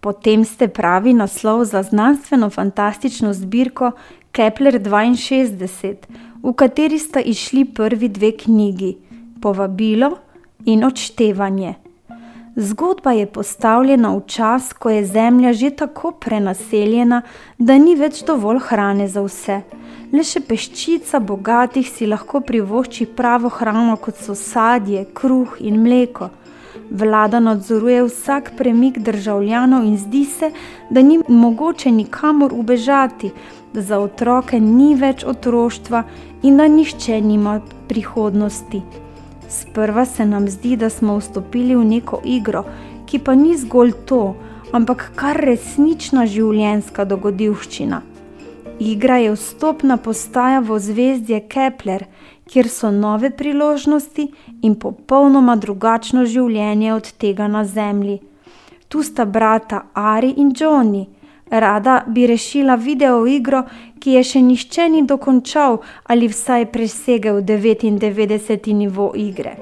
Potem 0.00 0.44
ste 0.44 0.68
pravi 0.68 1.12
naslov 1.12 1.64
za 1.64 1.82
znanstveno 1.82 2.50
fantastično 2.50 3.32
zbirko 3.32 3.90
Kepler 4.32 4.80
62, 4.80 5.94
v 6.42 6.52
kateri 6.52 6.98
sta 6.98 7.20
išli 7.20 7.64
prvi 7.64 8.08
dve 8.08 8.32
knjigi: 8.36 8.96
Povabilo 9.42 10.10
in 10.64 10.84
Odštevanje. 10.84 11.74
Zgodba 12.56 13.12
je 13.12 13.26
postavljena 13.26 14.16
v 14.16 14.20
čas, 14.26 14.72
ko 14.72 14.90
je 14.90 15.06
Zemlja 15.06 15.52
že 15.52 15.70
tako 15.70 16.10
prenaseljena, 16.10 17.22
da 17.58 17.78
ni 17.78 17.94
več 17.94 18.24
dovolj 18.26 18.58
hrane 18.58 19.08
za 19.08 19.22
vse. 19.22 19.62
Le 20.12 20.20
še 20.28 20.42
peščica 20.44 21.22
bogatih 21.24 21.86
si 21.88 22.04
lahko 22.04 22.42
privošči 22.44 23.06
pravo 23.16 23.48
hrano, 23.48 23.94
kot 23.96 24.18
so 24.20 24.34
sadje, 24.36 25.06
kruh 25.16 25.54
in 25.56 25.78
mleko. 25.80 26.28
Vlada 26.90 27.40
nadzoruje 27.40 28.02
vsak 28.04 28.50
premik 28.58 28.98
državljanov 29.06 29.86
in 29.88 29.96
zdi 29.96 30.26
se, 30.28 30.50
da 30.90 31.00
ni 31.00 31.16
mogoče 31.28 31.94
nikamor 31.96 32.52
ubežati, 32.52 33.32
da 33.72 33.80
za 33.80 34.02
otroke 34.04 34.60
ni 34.60 34.92
več 35.00 35.24
otroštva 35.24 36.04
in 36.42 36.60
da 36.60 36.68
nišče 36.68 37.20
nima 37.24 37.62
prihodnosti. 37.88 38.82
Sprva 39.48 40.04
se 40.04 40.28
nam 40.28 40.48
zdi, 40.48 40.76
da 40.76 40.92
smo 40.92 41.16
vstopili 41.22 41.72
v 41.72 41.88
neko 41.96 42.20
igro, 42.24 42.66
ki 43.08 43.24
pa 43.24 43.32
ni 43.34 43.56
zgolj 43.56 43.96
to, 44.04 44.22
ampak 44.76 45.08
kar 45.16 45.40
resnična 45.40 46.28
življenjska 46.28 47.08
dogodivščina. 47.08 48.11
Igra 48.84 49.16
je 49.16 49.32
vstopna 49.32 49.96
postaja 49.96 50.60
v 50.60 50.78
zvezdje 50.78 51.40
Kepler, 51.48 52.04
kjer 52.50 52.68
so 52.68 52.90
nove 52.90 53.30
priložnosti 53.30 54.24
in 54.62 54.74
popolnoma 54.74 55.54
drugačno 55.56 56.24
življenje 56.26 56.94
od 56.94 57.10
tega 57.12 57.46
na 57.46 57.62
Zemlji. 57.64 58.18
Tu 58.88 59.02
sta 59.02 59.24
brata 59.24 59.84
Ari 59.94 60.34
in 60.36 60.50
Johnny. 60.50 61.04
Rada 61.50 62.02
bi 62.08 62.26
rešila 62.26 62.74
video 62.74 63.22
igro, 63.26 63.62
ki 64.00 64.18
je 64.18 64.24
še 64.32 64.42
nihče 64.42 64.88
ni 64.88 65.06
dokončal 65.06 65.78
ali 66.10 66.32
vsaj 66.32 66.66
presegel 66.74 67.38
99. 67.38 68.72
nivo 68.74 69.12
igre. 69.14 69.54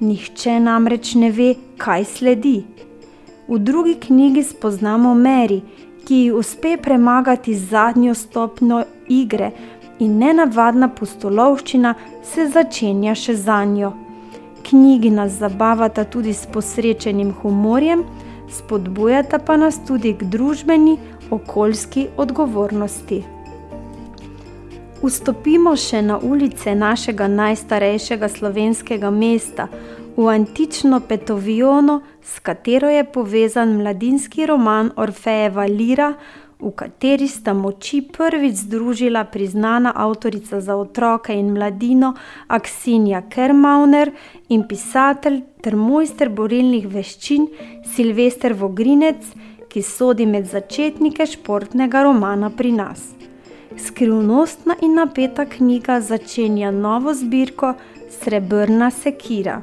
Nihče 0.00 0.60
namreč 0.60 1.14
ne 1.14 1.32
ve, 1.32 1.54
kaj 1.78 2.04
sledi. 2.04 2.58
V 3.48 3.58
drugi 3.58 3.94
knjigi 3.94 4.42
spoznamo 4.42 5.14
Mary, 5.14 5.62
ki 6.04 6.14
ji 6.14 6.32
uspe 6.32 6.76
premagati 6.76 7.54
zadnjo 7.54 8.14
stopnjo 8.14 8.82
igre, 9.08 9.52
in 10.02 10.18
nenavadna 10.18 10.88
pustolovščina 10.88 11.94
se 12.26 12.46
začenja 12.48 13.14
še 13.14 13.36
za 13.36 13.60
njo. 13.64 13.92
Knjigi 14.66 15.10
nas 15.10 15.38
zabavata 15.38 16.04
tudi 16.04 16.34
s 16.34 16.46
posrečenim 16.46 17.32
humorjem, 17.42 18.04
spodbujata 18.50 19.38
pa 19.38 19.56
nas 19.56 19.78
tudi 19.86 20.14
k 20.18 20.28
družbeni, 20.34 20.96
okoljski 21.32 22.08
odgovornosti. 22.16 23.22
Vstopimo 25.02 25.72
še 25.76 26.02
na 26.06 26.18
ulice 26.18 26.74
našega 26.78 27.26
najstarejšega 27.28 28.28
slovenskega 28.28 29.10
mesta, 29.10 29.66
v 30.16 30.28
antično 30.28 31.00
Petovijono, 31.00 32.00
s 32.22 32.38
katero 32.38 32.88
je 32.88 33.04
povezan 33.04 33.76
mladinski 33.76 34.46
roman 34.46 34.90
Orfejeva 34.96 35.64
Lira, 35.66 36.14
v 36.60 36.70
kateri 36.76 37.26
sta 37.28 37.54
moči 37.54 38.02
prvič 38.02 38.54
združila 38.54 39.24
priznana 39.24 39.92
avtorica 39.96 40.60
za 40.60 40.76
otroke 40.76 41.34
in 41.34 41.50
mladino 41.52 42.14
Aksinja 42.48 43.22
Kermauner 43.30 44.12
in 44.48 44.68
pisatelj 44.68 45.40
ter 45.62 45.76
mojster 45.76 46.28
borilnih 46.28 46.86
veščin 46.86 47.48
Silvester 47.96 48.54
Vogrinec, 48.54 49.26
ki 49.68 49.82
sodi 49.82 50.26
med 50.26 50.46
začetnike 50.46 51.26
športnega 51.26 52.02
romana 52.04 52.50
pri 52.50 52.72
nas. 52.76 53.08
Skrivnostna 53.78 54.76
in 54.82 54.94
napeta 55.00 55.46
knjiga 55.48 56.00
začenja 56.00 56.70
novo 56.70 57.14
zbirko 57.14 57.74
Srebrna 58.20 58.90
sekira. 58.90 59.62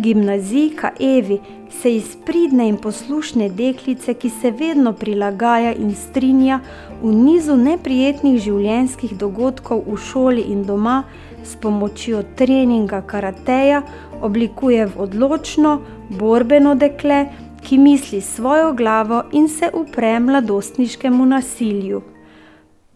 Gimnazijka 0.00 0.90
Evi 1.00 1.38
se 1.70 1.94
iz 1.96 2.16
pridne 2.26 2.68
in 2.68 2.76
poslušne 2.76 3.48
deklice, 3.48 4.14
ki 4.14 4.30
se 4.30 4.50
vedno 4.50 4.92
prilagaja 4.92 5.72
in 5.74 5.94
strinja 5.94 6.60
v 7.02 7.12
nizu 7.12 7.56
neprijetnih 7.56 8.38
življenjskih 8.40 9.12
dogodkov 9.18 9.82
v 9.86 9.96
šoli 9.96 10.44
in 10.52 10.62
doma, 10.64 11.02
s 11.44 11.56
pomočjo 11.56 12.22
treninga 12.36 13.02
karateja 13.02 13.82
oblikuje 14.22 14.86
v 14.86 15.04
odločno, 15.04 15.80
borbeno 16.10 16.74
dekle, 16.74 17.26
ki 17.60 17.78
misli 17.78 18.20
svojo 18.20 18.72
glavo 18.72 19.22
in 19.32 19.48
se 19.48 19.68
upre 19.74 20.20
mladostniškemu 20.20 21.26
nasilju. 21.26 22.02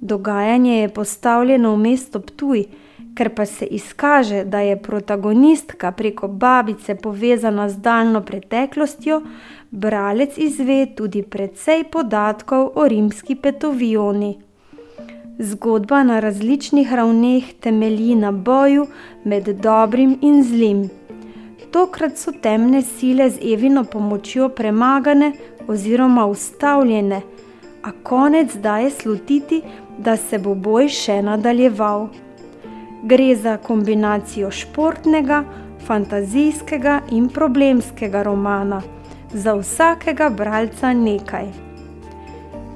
Dogajanje 0.01 0.81
je 0.81 0.88
postavljeno 0.88 1.75
v 1.75 1.79
mesto 1.79 2.21
Ptuj, 2.21 2.64
Ker 3.14 3.31
pa 3.35 3.46
se 3.46 3.66
izkaže, 3.66 4.44
da 4.44 4.61
je 4.61 4.83
protagonistka 4.83 5.92
preko 5.92 6.29
babice 6.29 6.94
povezana 6.94 7.68
z 7.68 7.77
daljno 7.77 8.20
preteklostjo, 8.20 9.20
bralec 9.70 10.38
izve 10.38 10.87
tudi 10.96 11.22
precej 11.22 11.85
podatkov 11.85 12.70
o 12.74 12.88
rimski 12.88 13.35
petovijoni. 13.35 14.38
Zgodba 15.38 16.03
na 16.03 16.20
različnih 16.20 16.92
ravneh 16.92 17.55
temelji 17.61 18.14
na 18.14 18.33
boju 18.33 18.87
med 19.24 19.48
dobrim 19.48 20.18
in 20.22 20.42
zlim. 20.44 20.90
Tokrat 21.70 22.18
so 22.18 22.33
temne 22.42 22.83
sile 22.83 23.31
z 23.31 23.38
Evino 23.53 23.85
pomočjo 23.85 24.48
premagane 24.48 25.33
oziroma 25.68 26.27
ustavljene, 26.27 27.20
a 27.83 27.92
konec 28.03 28.55
daje 28.55 28.90
slutiti, 28.90 29.62
da 29.98 30.16
se 30.16 30.38
bo 30.38 30.55
boj 30.55 30.88
še 30.88 31.22
nadaljeval. 31.22 32.09
Gre 33.05 33.37
za 33.37 33.57
kombinacijo 33.57 34.51
športnega, 34.51 35.43
fantazijskega 35.87 37.01
in 37.12 37.29
problemskega 37.29 38.23
romana, 38.23 38.83
za 39.33 39.53
vsakega 39.55 40.31
bralca 40.31 40.93
nekaj. 40.93 41.51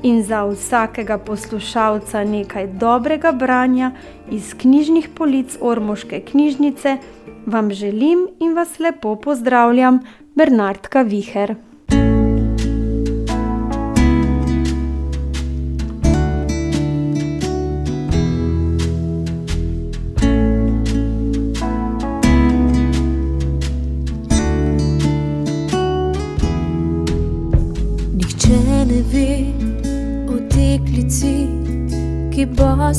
In 0.02 0.22
za 0.22 0.42
vsakega 0.44 1.18
poslušalca 1.18 2.24
nekaj 2.24 2.66
dobrega 2.66 3.32
branja 3.32 3.90
iz 4.30 4.54
knjižnih 4.54 5.08
polic 5.14 5.56
Ormoške 5.60 6.20
knjižnice, 6.20 6.96
vam 7.46 7.72
želim 7.72 8.28
in 8.40 8.52
vas 8.54 8.78
lepo 8.78 9.16
pozdravljam, 9.16 10.00
Bernardka 10.34 11.02
Viher. 11.02 11.67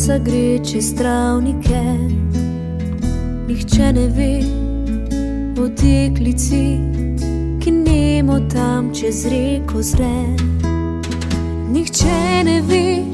Bosa 0.10 0.18
gre 0.18 0.60
čez 0.66 0.96
travnike. 0.96 1.84
Nihče 3.48 3.94
ne 3.94 4.08
ve 4.08 4.42
o 5.62 5.70
teklici, 5.70 6.80
ki 7.62 7.72
nemo 7.72 8.40
tam 8.50 8.94
čez 8.94 9.26
reko 9.26 9.82
zre. 9.82 10.26
Nihče 11.70 12.44
ne 12.44 12.62
ve 12.62 13.06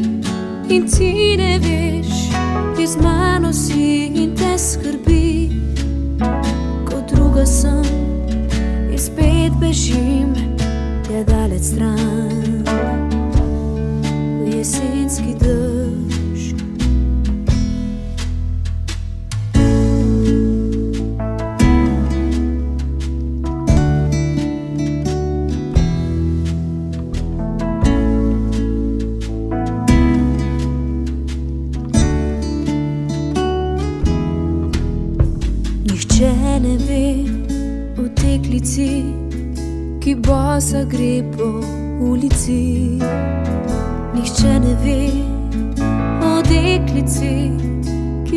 in 0.69 0.88
ti 0.88 1.36
ne 1.38 1.60
veš, 1.60 2.31
ki 2.77 2.88
z 2.88 2.95
mano 3.03 3.53
si 3.53 4.08
in 4.23 4.36
te 4.36 4.58
skrbi, 4.58 5.51
kot 6.86 7.12
druga 7.12 7.45
sem 7.45 7.84
in 8.91 8.99
spet 8.99 9.51
bežim, 9.60 10.31
te 11.08 11.23
daleč 11.27 11.62
stran. 11.62 12.14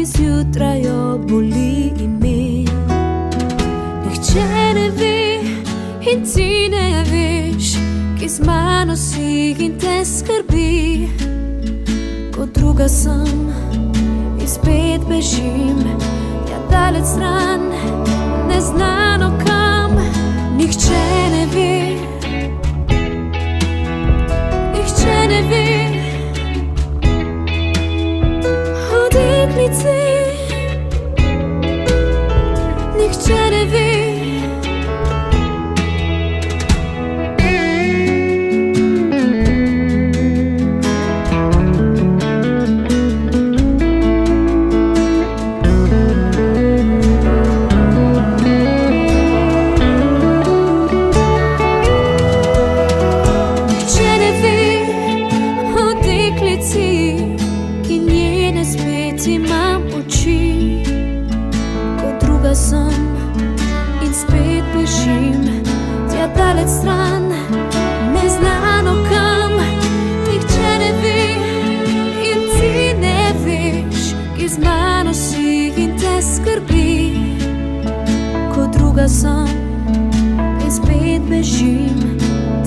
Zjutraj 0.09 0.83
boli 1.29 1.93
ime. 2.01 2.65
Nihče 4.05 4.47
ne 4.75 4.91
ve 4.99 5.41
in 6.13 6.25
ti 6.25 6.69
ne 6.69 7.05
veš, 7.11 7.77
ki 8.19 8.29
z 8.29 8.41
mano 8.47 8.97
si 8.97 9.51
in 9.59 9.79
te 9.79 10.05
skrbi. 10.05 11.09
Kot 12.37 12.49
druga 12.55 12.89
sem 12.89 13.53
in 14.41 14.49
spet 14.49 15.05
bežim, 15.09 15.85
ja 16.51 16.59
daleč 16.71 17.05
stran, 17.05 17.69
neznano 18.49 19.33
kam, 19.47 19.93
nihče 20.57 21.05
ne 21.35 21.45
ve. 21.55 21.75
Nihče 24.73 25.19
ne 25.29 25.43
ve 25.51 25.88
deklici, 29.59 29.99
nihče 32.97 33.51
ne 33.51 33.65
ve. 33.73 33.88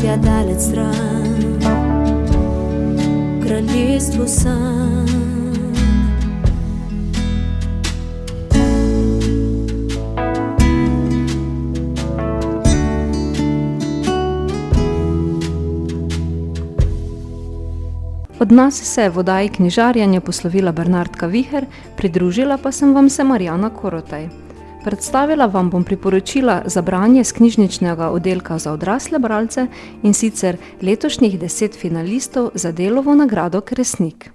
Tja 0.01 0.17
daleč 0.17 0.59
stran, 0.59 1.59
v 3.37 3.43
kraljestvu 3.43 4.27
sem. 4.27 4.91
Od 18.41 18.51
nas 18.51 18.73
se 18.73 19.01
je 19.01 19.09
v 19.09 19.17
oddaji 19.17 19.49
knjižarjenja 19.49 20.21
poslovila 20.21 20.71
Bernardka 20.71 21.27
Viher, 21.27 21.65
pridružila 21.97 22.57
pa 22.57 22.71
sem 22.71 22.93
vam 22.93 23.09
se 23.09 23.23
Marjana 23.23 23.69
Korotaj. 23.69 24.50
Predstavila 24.83 25.45
vam 25.45 25.69
bom 25.69 25.83
priporočila 25.83 26.61
za 26.65 26.81
branje 26.81 27.23
z 27.23 27.31
knjižničnega 27.31 28.09
oddelka 28.09 28.57
za 28.57 28.71
odrasle 28.71 29.19
bralce 29.19 29.67
in 30.03 30.13
sicer 30.13 30.57
letošnjih 30.81 31.39
deset 31.39 31.75
finalistov 31.75 32.49
za 32.53 32.71
delovo 32.71 33.15
nagrado 33.15 33.61
Kresnik. 33.61 34.31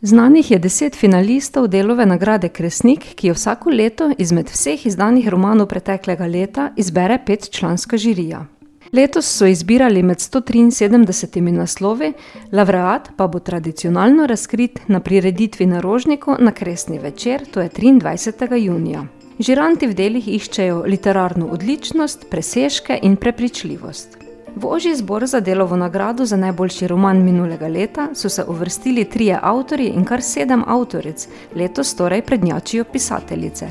Znanih 0.00 0.50
je 0.50 0.58
deset 0.58 0.96
finalistov 0.96 1.68
delove 1.68 2.06
nagrade 2.06 2.48
Kresnik, 2.48 3.04
ki 3.14 3.26
jo 3.26 3.34
vsako 3.34 3.70
leto 3.70 4.10
izmed 4.18 4.50
vseh 4.50 4.86
izdanih 4.86 5.28
romanov 5.28 5.66
preteklega 5.66 6.26
leta 6.26 6.72
izbere 6.76 7.18
petčlanska 7.26 7.96
žirija. 7.96 8.46
Letos 8.92 9.26
so 9.26 9.46
izbirali 9.46 10.02
med 10.02 10.16
173 10.16 11.40
naslovi, 11.52 12.12
lavreat 12.52 13.10
pa 13.16 13.26
bo 13.26 13.38
tradicionalno 13.38 14.26
razkrit 14.26 14.80
na 14.88 15.00
prireditvi 15.00 15.66
na 15.66 15.80
Rožniku 15.80 16.36
na 16.38 16.52
Kresni 16.52 16.98
večer, 16.98 17.46
to 17.50 17.60
je 17.60 17.68
23. 17.68 18.54
junija. 18.54 19.17
Žiranti 19.38 19.86
v 19.86 19.94
delih 19.94 20.24
iščejo 20.34 20.80
literarno 20.90 21.46
odličnost, 21.54 22.24
presežke 22.30 22.96
in 23.06 23.14
prepričljivost. 23.16 24.16
V 24.58 24.66
ožji 24.66 24.96
zbor 24.98 25.26
za 25.30 25.38
delovo 25.40 25.76
nagrado 25.78 26.26
za 26.26 26.36
najboljši 26.36 26.88
roman 26.90 27.22
minulega 27.22 27.68
leta 27.68 28.08
so 28.14 28.28
se 28.28 28.44
uvrstili 28.44 29.04
trije 29.04 29.38
avtorji 29.42 29.92
in 29.94 30.04
kar 30.04 30.22
sedem 30.22 30.64
avtoric, 30.66 31.28
letos 31.54 31.94
torej 31.94 32.22
prednjačijo 32.22 32.84
pisateljice. 32.84 33.68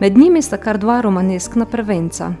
Med 0.00 0.18
njimi 0.18 0.42
sta 0.42 0.56
kar 0.56 0.78
dva 0.78 1.00
romaneskna 1.00 1.66
prvenca. 1.66 2.32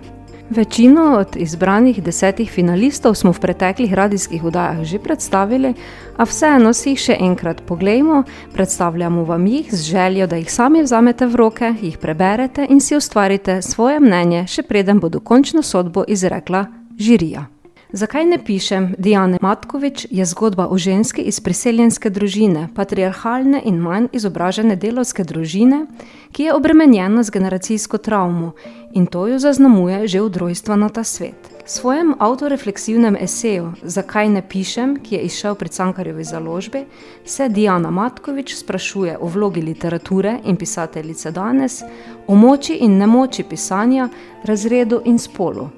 Večino 0.54 1.16
od 1.18 1.36
izbranih 1.36 2.02
desetih 2.02 2.50
finalistov 2.50 3.14
smo 3.14 3.32
v 3.32 3.40
preteklih 3.40 3.92
radijskih 3.92 4.44
oddajah 4.44 4.84
že 4.86 4.98
predstavili, 4.98 5.74
a 6.16 6.22
vseeno 6.22 6.70
si 6.72 6.92
jih 6.92 7.00
še 7.00 7.16
enkrat 7.20 7.62
poglejmo, 7.66 8.22
predstavljamo 8.52 9.24
vam 9.24 9.46
jih 9.46 9.74
z 9.74 9.82
željo, 9.82 10.26
da 10.26 10.36
jih 10.36 10.52
sami 10.52 10.82
vzamete 10.82 11.26
v 11.26 11.34
roke, 11.34 11.72
jih 11.82 11.98
preberete 11.98 12.66
in 12.70 12.80
si 12.80 12.94
ustvarite 12.96 13.62
svoje 13.62 13.98
mnenje, 14.00 14.46
še 14.46 14.62
preden 14.62 15.02
bo 15.02 15.08
dokončno 15.08 15.62
sodbo 15.62 16.04
izrekla 16.06 16.66
žirija. 16.98 17.53
Zakaj 17.94 18.24
ne 18.26 18.38
pišem? 18.44 18.94
Dijane 18.98 19.38
Matkovič 19.40 20.06
je 20.10 20.24
zgodba 20.24 20.66
o 20.66 20.78
ženski 20.78 21.22
iz 21.22 21.40
priseljenske 21.40 22.10
družine, 22.10 22.68
patriarhalne 22.74 23.60
in 23.64 23.76
manj 23.78 24.08
izobražene 24.12 24.74
delovske 24.76 25.22
družine, 25.24 25.84
ki 26.32 26.48
je 26.48 26.56
obremenjena 26.56 27.22
z 27.22 27.30
generacijsko 27.30 27.98
travmo 27.98 28.50
in 28.92 29.06
to 29.06 29.26
jo 29.26 29.38
zaznamuje 29.38 30.08
že 30.08 30.22
od 30.22 30.36
rojstva 30.36 30.76
na 30.76 30.88
ta 30.88 31.04
svet. 31.04 31.38
V 31.64 31.70
svojem 31.70 32.14
autorefleksivnem 32.18 33.16
eseju 33.20 33.72
Zakaj 33.82 34.28
ne 34.28 34.42
pišem, 34.42 34.98
ki 34.98 35.14
je 35.14 35.22
izšel 35.30 35.54
pri 35.54 35.68
Cankarjevi 35.68 36.24
založbi, 36.24 36.84
se 37.24 37.48
Dijana 37.48 37.90
Matkovič 37.90 38.56
sprašuje 38.56 39.18
o 39.20 39.26
vlogi 39.26 39.62
literature 39.62 40.40
in 40.44 40.56
pisateljice 40.56 41.30
danes, 41.30 41.82
o 42.26 42.34
moči 42.34 42.74
in 42.74 42.98
nemoči 42.98 43.42
pisanja, 43.42 44.08
razredu 44.42 45.02
in 45.04 45.18
spolu. 45.18 45.70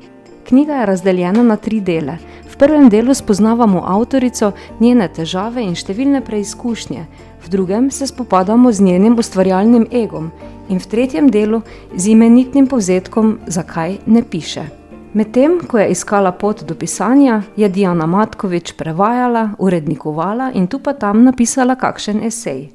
Knjiga 0.48 0.74
je 0.74 0.86
razdeljena 0.86 1.42
na 1.42 1.56
tri 1.56 1.80
dele. 1.80 2.18
V 2.50 2.56
prvem 2.56 2.88
delu 2.88 3.14
spoznavamo 3.14 3.82
avtorico, 3.86 4.52
njene 4.80 5.08
težave 5.08 5.64
in 5.66 5.74
številne 5.74 6.20
preizkušnje, 6.22 7.02
v 7.42 7.50
drugem 7.50 7.90
se 7.90 8.06
spopadamo 8.06 8.72
z 8.72 8.86
njenim 8.86 9.18
ustvarjalnim 9.18 9.88
egom 9.90 10.30
in 10.68 10.78
v 10.78 10.86
tretjem 10.86 11.30
delu 11.30 11.62
z 11.96 12.14
imenitnim 12.14 12.70
povzetkom 12.70 13.38
Zakaj 13.46 13.98
ne 14.06 14.22
piše. 14.22 14.68
Medtem, 15.12 15.58
ko 15.66 15.78
je 15.78 15.90
iskala 15.90 16.32
pot 16.32 16.62
do 16.62 16.74
pisanja, 16.74 17.42
je 17.56 17.68
Dijana 17.68 18.06
Matkovič 18.06 18.76
prevajala, 18.78 19.48
urednikovala 19.58 20.52
in 20.54 20.66
tu 20.66 20.78
pa 20.78 20.92
tam 20.92 21.24
napisala 21.24 21.74
kakšen 21.74 22.22
esej. 22.22 22.68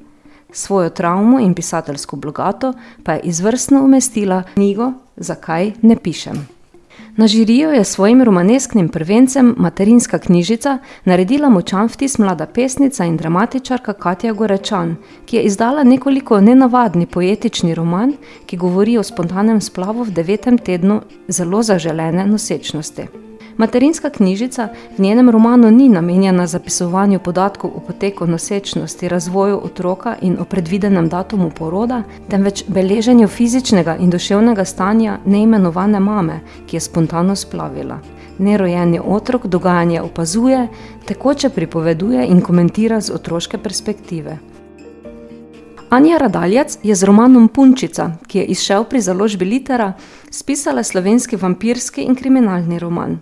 Svojo 0.52 0.90
travmo 0.90 1.40
in 1.40 1.54
pisateljsko 1.54 2.16
blogato 2.16 2.74
pa 3.04 3.12
je 3.12 3.30
izvrstno 3.32 3.84
umestila 3.84 4.42
v 4.42 4.54
knjigo 4.54 4.92
Zakaj 5.16 5.72
ne 5.82 5.96
pišem. 5.96 6.51
Na 7.16 7.26
žirijo 7.26 7.70
je 7.70 7.84
s 7.84 7.88
svojim 7.88 8.22
romanesknim 8.22 8.88
prvencem 8.88 9.54
Materinska 9.58 10.18
knjižica 10.18 10.78
naredila 11.04 11.48
močan 11.48 11.88
vtis 11.88 12.18
mlada 12.18 12.46
pesnica 12.46 13.04
in 13.04 13.16
dramatičarka 13.16 13.92
Katja 13.92 14.32
Gorečan, 14.32 14.96
ki 15.26 15.36
je 15.36 15.42
izdala 15.42 15.84
nekoliko 15.84 16.40
nenavadni 16.40 17.06
poetični 17.06 17.74
roman, 17.74 18.12
ki 18.46 18.56
govori 18.56 18.98
o 18.98 19.02
spontanem 19.02 19.60
splavu 19.60 20.04
v 20.04 20.10
devetem 20.10 20.58
tednu 20.58 21.00
zelo 21.28 21.62
zaželene 21.62 22.26
nosečnosti. 22.26 23.21
Materinska 23.56 24.10
knjižica 24.10 24.68
v 24.96 25.00
njenem 25.00 25.30
romanu 25.30 25.70
ni 25.70 25.88
namenjena 25.88 26.46
zapisovanju 26.46 27.18
podatkov 27.18 27.70
o 27.76 27.80
poteku 27.80 28.26
nosečnosti, 28.26 29.08
razvoju 29.08 29.60
otroka 29.64 30.16
in 30.22 30.36
o 30.40 30.44
predvidenem 30.44 31.08
datumu 31.08 31.50
poroda, 31.50 32.02
temveč 32.28 32.64
beleženju 32.68 33.28
fizičnega 33.28 33.96
in 33.96 34.10
duševnega 34.10 34.64
stanja 34.64 35.18
neimenovane 35.24 36.00
mame, 36.00 36.40
ki 36.66 36.76
je 36.76 36.80
spontano 36.80 37.36
splavila. 37.36 37.98
Nerojeni 38.38 39.00
otrok 39.04 39.46
dogajanje 39.46 40.00
opazuje, 40.00 40.68
tekoče 41.06 41.48
pripoveduje 41.48 42.26
in 42.26 42.40
komentira 42.40 43.00
z 43.00 43.10
otroške 43.10 43.58
perspektive. 43.58 44.38
Anja 45.90 46.18
Radaljac 46.18 46.78
je 46.82 46.94
z 46.94 47.04
romanom 47.04 47.48
Punčica, 47.48 48.10
ki 48.26 48.38
je 48.38 48.44
izšel 48.44 48.84
pri 48.84 49.00
založbi 49.00 49.44
Litera, 49.44 49.92
spisala 50.30 50.82
slovenski 50.82 51.36
vampirski 51.36 52.02
in 52.02 52.14
kriminalni 52.14 52.78
roman. 52.78 53.18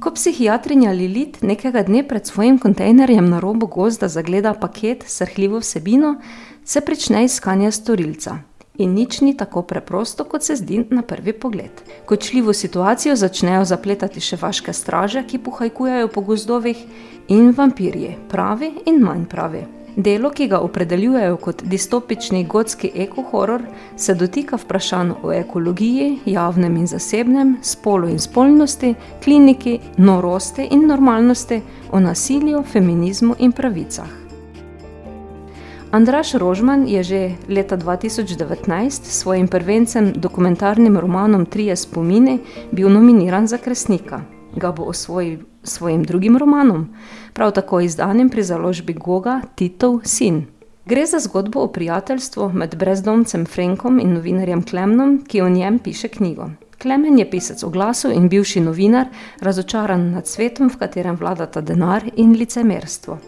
Ko 0.00 0.10
psihiatrinja 0.10 0.90
Lilit 0.92 1.42
nekega 1.42 1.84
dne 1.86 2.02
pred 2.08 2.26
svojim 2.26 2.58
kontejnerjem 2.58 3.28
na 3.30 3.38
robu 3.40 3.66
gozda 3.66 4.08
zagleda 4.08 4.54
paket 4.54 5.04
s 5.06 5.20
srhljivo 5.22 5.60
vsebino, 5.62 6.16
se 6.64 6.80
prične 6.80 7.24
iskanje 7.24 7.70
storilca. 7.72 8.38
In 8.78 8.94
nič 8.94 9.20
ni 9.20 9.36
tako 9.36 9.62
preprosto, 9.62 10.24
kot 10.24 10.42
se 10.42 10.56
zdi 10.56 10.80
na 10.90 11.02
prvi 11.02 11.32
pogled. 11.32 11.82
Kočljivo 12.06 12.52
situacijo 12.52 13.14
začnejo 13.16 13.64
zapletati 13.64 14.20
še 14.20 14.36
vaške 14.40 14.72
straže, 14.72 15.22
ki 15.22 15.38
pohajkujejo 15.38 16.08
po 16.10 16.26
gozdovih, 16.26 16.82
in 17.28 17.52
vampirji, 17.56 18.16
pravi 18.28 18.72
in 18.90 18.98
manj 19.04 19.28
pravi. 19.30 19.62
Delo, 19.96 20.30
ki 20.30 20.48
ga 20.50 20.58
opredeljujejo 20.58 21.36
kot 21.36 21.62
distopični 21.62 22.44
gotski 22.44 22.90
ekohoror, 22.94 23.62
se 23.96 24.14
dotika 24.14 24.56
vprašanj 24.56 25.12
o 25.22 25.32
ekologiji, 25.32 26.18
javnem 26.26 26.76
in 26.76 26.86
zasebnem, 26.86 27.56
spolu 27.62 28.08
in 28.08 28.18
spolnosti, 28.18 28.94
kliniki, 29.24 29.78
norosti 29.96 30.66
in 30.70 30.86
normalnosti, 30.86 31.60
o 31.92 32.00
nasilju, 32.00 32.64
feminizmu 32.72 33.34
in 33.38 33.52
pravicah. 33.52 34.10
Andraš 35.94 36.34
Rožman 36.34 36.88
je 36.88 37.02
že 37.02 37.32
leta 37.48 37.76
2019 37.76 38.90
s 38.90 39.20
svojim 39.22 39.48
prvencem 39.48 40.12
dokumentarnim 40.16 40.98
romanom 40.98 41.46
Trije 41.46 41.76
spomini 41.76 42.38
bil 42.72 42.90
nominiran 42.90 43.46
za 43.46 43.58
Kresnika. 43.58 44.20
Ga 44.56 44.72
bo 44.72 44.82
osvojil 44.82 45.53
svojim 45.64 46.04
drugim 46.04 46.36
romanom, 46.36 46.88
prav 47.32 47.52
tako 47.52 47.80
izdanim 47.80 48.30
pri 48.30 48.42
založbi 48.42 48.92
Goga 48.92 49.40
Titov 49.54 50.00
sin. 50.04 50.46
Gre 50.86 51.06
za 51.06 51.18
zgodbo 51.18 51.60
o 51.60 51.68
prijateljstvu 51.72 52.50
med 52.52 52.76
brezdomcem 52.76 53.46
Frenkom 53.46 54.00
in 54.00 54.12
novinarjem 54.14 54.62
Klemnom, 54.62 55.24
ki 55.28 55.40
o 55.40 55.48
njem 55.48 55.78
piše 55.78 56.08
knjigo. 56.08 56.50
Klemen 56.82 57.18
je 57.18 57.30
pisec 57.30 57.62
oglasov 57.64 58.12
in 58.12 58.28
bivši 58.28 58.60
novinar, 58.60 59.06
razočaran 59.40 60.10
nad 60.10 60.26
svetom, 60.26 60.68
v 60.68 60.76
katerem 60.76 61.16
vladata 61.16 61.60
denar 61.60 62.04
in 62.16 62.36
licemerstvo. 62.36 63.18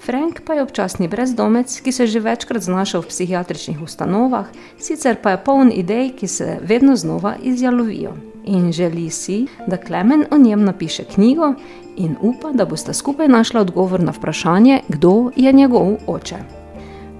Frank 0.00 0.40
pa 0.46 0.54
je 0.54 0.62
občasni 0.62 1.08
brezdomec, 1.08 1.80
ki 1.80 1.92
se 1.92 2.02
je 2.02 2.06
že 2.06 2.20
večkrat 2.20 2.62
znašel 2.62 3.02
v 3.02 3.06
psihiatričnih 3.06 3.82
ustanovah, 3.82 4.46
sicer 4.78 5.16
pa 5.22 5.30
je 5.30 5.44
poln 5.44 5.72
idej, 5.72 6.12
ki 6.16 6.26
se 6.26 6.58
vedno 6.62 6.96
znova 6.96 7.34
izjalovijo. 7.42 8.14
In 8.44 8.72
želi 8.72 9.10
si, 9.10 9.46
da 9.66 9.76
Klemen 9.76 10.24
o 10.30 10.38
njem 10.38 10.64
napiše 10.64 11.04
knjigo 11.04 11.54
in 11.96 12.16
upa, 12.20 12.52
da 12.52 12.64
bosta 12.64 12.92
skupaj 12.92 13.28
našla 13.28 13.60
odgovor 13.60 14.00
na 14.00 14.12
vprašanje, 14.12 14.80
kdo 14.88 15.30
je 15.36 15.52
njegov 15.52 15.96
oče. 16.06 16.36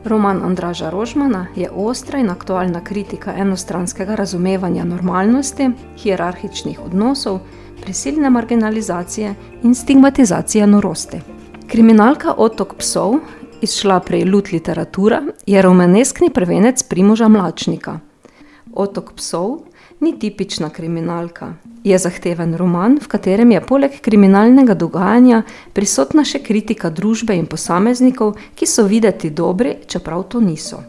Roman 0.05 0.43
Andraža 0.43 0.91
Rožmana 0.91 1.47
je 1.57 1.71
ostra 1.71 2.19
in 2.19 2.31
aktualna 2.31 2.85
kritika 2.85 3.35
enostranskega 3.37 4.15
razumevanja 4.15 4.85
normalnosti, 4.85 5.71
hierarhičnih 5.97 6.81
odnosov, 6.85 7.39
prisilne 7.83 8.31
marginalizacije 8.31 9.35
in 9.63 9.75
stigmatizacije 9.75 10.67
norosti. 10.67 11.21
Kriminalka 11.71 12.33
Otok 12.35 12.73
psov, 12.83 13.21
izšla 13.63 14.01
prej 14.03 14.25
Lut 14.27 14.49
literatura, 14.51 15.21
je 15.47 15.63
romaneskni 15.63 16.27
prvenec 16.35 16.83
Primoža 16.83 17.29
Mlačnika. 17.29 18.01
Otok 18.75 19.13
psov 19.15 19.61
ni 20.01 20.19
tipična 20.19 20.71
kriminalka. 20.75 21.53
Je 21.85 21.99
zahteven 21.99 22.57
roman, 22.59 22.99
v 22.99 23.07
katerem 23.07 23.53
je 23.55 23.61
poleg 23.63 24.01
kriminalnega 24.03 24.75
dogajanja 24.75 25.45
prisotna 25.73 26.25
še 26.27 26.41
kritika 26.43 26.91
družbe 26.91 27.39
in 27.39 27.47
posameznikov, 27.47 28.35
ki 28.59 28.67
so 28.67 28.89
videti 28.91 29.31
dobri, 29.31 29.77
čeprav 29.87 30.27
to 30.27 30.43
niso. 30.43 30.83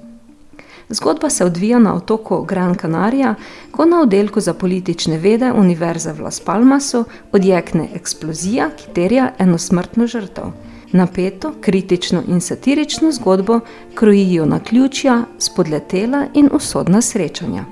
Zgodba 0.90 1.30
se 1.30 1.46
odvija 1.46 1.78
na 1.80 1.94
otoku 1.94 2.42
Gran 2.42 2.74
Canaria, 2.74 3.36
ko 3.72 3.86
na 3.86 4.02
oddelku 4.02 4.42
za 4.42 4.58
politične 4.58 5.22
vede 5.22 5.54
Univerze 5.54 6.14
v 6.14 6.26
Las 6.26 6.42
Palmasu 6.42 7.06
odjekne 7.32 7.88
eksplozija, 8.02 8.72
ki 8.74 8.92
terja 8.98 9.32
eno 9.38 9.62
smrtno 9.62 10.10
žrtev. 10.10 10.71
Napeto, 10.92 11.54
kritično 11.62 12.24
in 12.28 12.42
satirično 12.42 13.12
zgodbo 13.12 13.60
krojijo 13.96 14.46
na 14.46 14.60
ključja, 14.60 15.24
spodletela 15.40 16.26
in 16.34 16.50
usodna 16.54 17.02
srečanja. 17.02 17.66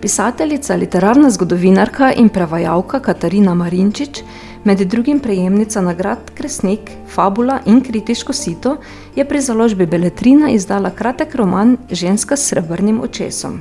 Pisateljica, 0.00 0.76
literarna 0.76 1.30
zgodovinarka 1.30 2.12
in 2.12 2.28
prevajalka 2.28 3.00
Katarina 3.00 3.54
Marinčič, 3.54 4.22
med 4.64 4.80
drugim 4.80 5.20
prejemnica 5.20 5.80
nagrad 5.80 6.30
Kresnik, 6.34 6.90
Fabula 7.14 7.60
in 7.66 7.80
Kritiško 7.80 8.32
sito, 8.32 8.76
je 9.16 9.24
pri 9.28 9.40
založbi 9.40 9.86
Beletrina 9.86 10.50
izdala 10.50 10.90
kratek 10.90 11.34
roman 11.34 11.76
Ženska 11.90 12.36
s 12.36 12.48
srebrnim 12.48 13.00
očesom. 13.00 13.60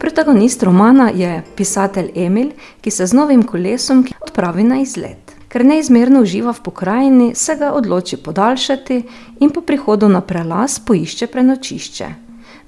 Protagonist 0.00 0.62
romana 0.62 1.10
je 1.14 1.42
pisatelj 1.56 2.10
Emil, 2.14 2.50
ki 2.80 2.90
se 2.90 3.06
z 3.06 3.12
novim 3.12 3.42
kolesom 3.42 4.04
odpravi 4.20 4.64
na 4.64 4.80
izlet. 4.80 5.29
Ker 5.50 5.64
neizmerno 5.66 6.20
uživa 6.22 6.52
v 6.54 6.62
pokrajini, 6.62 7.32
se 7.34 7.56
ga 7.58 7.72
odloči 7.74 8.16
podaljšati 8.22 9.02
in 9.40 9.50
po 9.50 9.60
prihodu 9.66 10.08
na 10.08 10.20
prelaz 10.20 10.78
poišče 10.78 11.26
prenočišče. 11.26 12.10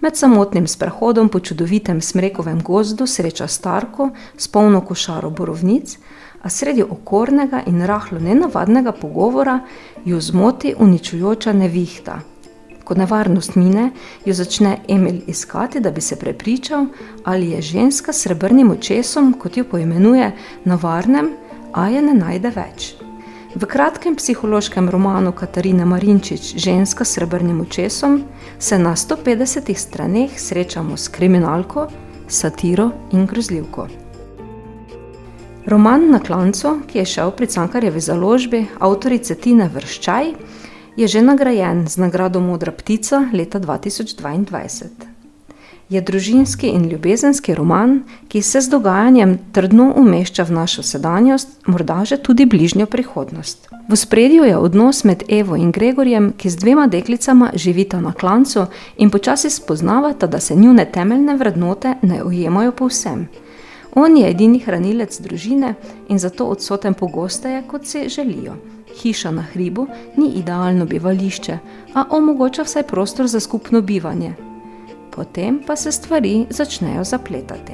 Med 0.02 0.16
samotnim 0.18 0.66
sprehodom 0.66 1.28
po 1.28 1.38
čudovitem 1.38 2.00
smrekovem 2.02 2.58
gozdu 2.62 3.06
sreča 3.06 3.46
starko 3.46 4.08
s 4.36 4.48
polno 4.48 4.80
košaro 4.80 5.30
borovnic, 5.30 5.94
a 6.42 6.50
sredi 6.50 6.82
okornega 6.82 7.60
in 7.70 7.86
rahlo 7.86 8.18
nenavadnega 8.18 8.92
pogovora 8.92 9.60
jo 10.04 10.20
zmoti 10.20 10.74
uničujoča 10.78 11.52
nevihta. 11.52 12.18
Ko 12.84 12.94
nevarnost 12.98 13.54
mine, 13.54 13.92
jo 14.24 14.34
začne 14.34 14.80
Emil 14.88 15.20
iskati, 15.26 15.80
da 15.80 15.90
bi 15.90 16.00
se 16.00 16.16
prepričal, 16.16 16.86
ali 17.24 17.50
je 17.50 17.62
ženska 17.62 18.12
s 18.12 18.26
srebrnim 18.26 18.70
očesom, 18.70 19.36
kot 19.38 19.56
jo 19.56 19.64
poimenuje, 19.64 20.32
na 20.64 20.78
varnem, 20.82 21.30
a 21.72 21.88
je 21.88 22.02
ne 22.02 22.14
najde 22.14 22.50
več. 22.50 22.94
V 23.54 23.68
kratkem 23.68 24.16
psihološkem 24.16 24.88
romanu 24.88 25.32
Katarine 25.32 25.84
Marinčič 25.84 26.54
Ženska 26.56 27.04
s 27.04 27.18
srebrnim 27.18 27.60
očesom 27.60 28.22
se 28.58 28.78
na 28.78 28.96
150 28.96 29.74
straneh 29.76 30.40
srečamo 30.40 30.96
s 30.96 31.08
kriminalko, 31.08 31.86
satiro 32.28 32.90
in 33.12 33.26
grozljivko. 33.26 33.88
Roman 35.66 36.10
Na 36.10 36.18
klancu, 36.18 36.80
ki 36.88 36.98
je 36.98 37.04
šel 37.04 37.30
pri 37.36 37.46
Cankarjevi 37.46 38.00
založbi 38.00 38.66
avtorice 38.80 39.34
Tine 39.34 39.68
Vrščaj, 39.68 40.32
je 40.96 41.08
že 41.08 41.22
nagrajen 41.22 41.86
z 41.88 41.96
nagrado 41.96 42.40
Modra 42.40 42.72
ptica 42.72 43.28
leta 43.32 43.60
2022 43.60 45.11
je 45.88 46.00
družinski 46.00 46.66
in 46.66 46.88
ljubezenski 46.88 47.54
roman, 47.54 48.02
ki 48.28 48.42
se 48.42 48.60
z 48.60 48.68
dogajanjem 48.68 49.38
trdno 49.52 49.92
umešča 49.96 50.42
v 50.42 50.52
našo 50.52 50.82
sedanjost, 50.82 51.48
morda 51.66 52.04
že 52.04 52.16
tudi 52.16 52.46
bližnjo 52.46 52.86
prihodnost. 52.86 53.68
V 53.88 53.96
spredju 53.96 54.44
je 54.44 54.56
odnos 54.56 55.04
med 55.04 55.22
Evo 55.28 55.56
in 55.56 55.72
Gregorjem, 55.72 56.32
ki 56.36 56.50
z 56.50 56.56
dvema 56.56 56.86
deklicama 56.86 57.50
živita 57.54 58.00
na 58.00 58.12
klancu 58.12 58.66
in 58.96 59.10
počasi 59.10 59.50
spoznavata, 59.50 60.26
da 60.26 60.40
se 60.40 60.54
njune 60.54 60.84
temeljne 60.84 61.36
vrednote 61.36 61.94
ne 62.02 62.24
ujemajo 62.24 62.72
povsem. 62.72 63.28
On 63.94 64.16
je 64.16 64.30
edini 64.30 64.58
hranilec 64.58 65.20
družine 65.20 65.74
in 66.08 66.18
zato 66.18 66.44
odsoten 66.44 66.94
pogosteje, 66.94 67.62
kot 67.68 67.86
si 67.86 68.08
želijo. 68.08 68.54
Hiša 69.02 69.30
na 69.30 69.42
hribu 69.42 69.86
ni 70.16 70.28
idealno 70.40 70.84
bivališče, 70.86 71.58
a 71.94 72.04
omogoča 72.10 72.62
vsaj 72.62 72.82
prostor 72.82 73.26
za 73.26 73.40
skupno 73.40 73.80
bivanje, 73.80 74.34
potem 75.16 75.60
pa 75.66 75.76
se 75.76 75.92
stvari 75.92 76.46
začnejo 76.50 77.04
zapletati. 77.04 77.72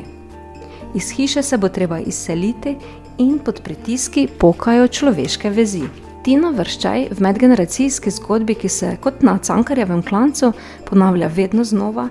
Iz 0.95 1.11
hiše 1.11 1.43
se 1.43 1.59
bo 1.59 1.69
treba 1.69 1.99
izseliti 1.99 2.77
in 3.19 3.39
pod 3.39 3.61
pritiski 3.63 4.29
pokajo 4.39 4.89
človeške 4.89 5.51
vezi. 5.51 5.83
Tina 6.25 6.51
vrščaj 6.51 7.09
v 7.11 7.21
medgeneracijski 7.21 8.11
zgodbi, 8.11 8.55
ki 8.55 8.69
se 8.69 8.97
kot 9.01 9.23
na 9.23 9.39
cankarjevem 9.39 10.03
klancu 10.03 10.53
ponavlja 10.85 11.27
vedno 11.27 11.65
znova, 11.65 12.09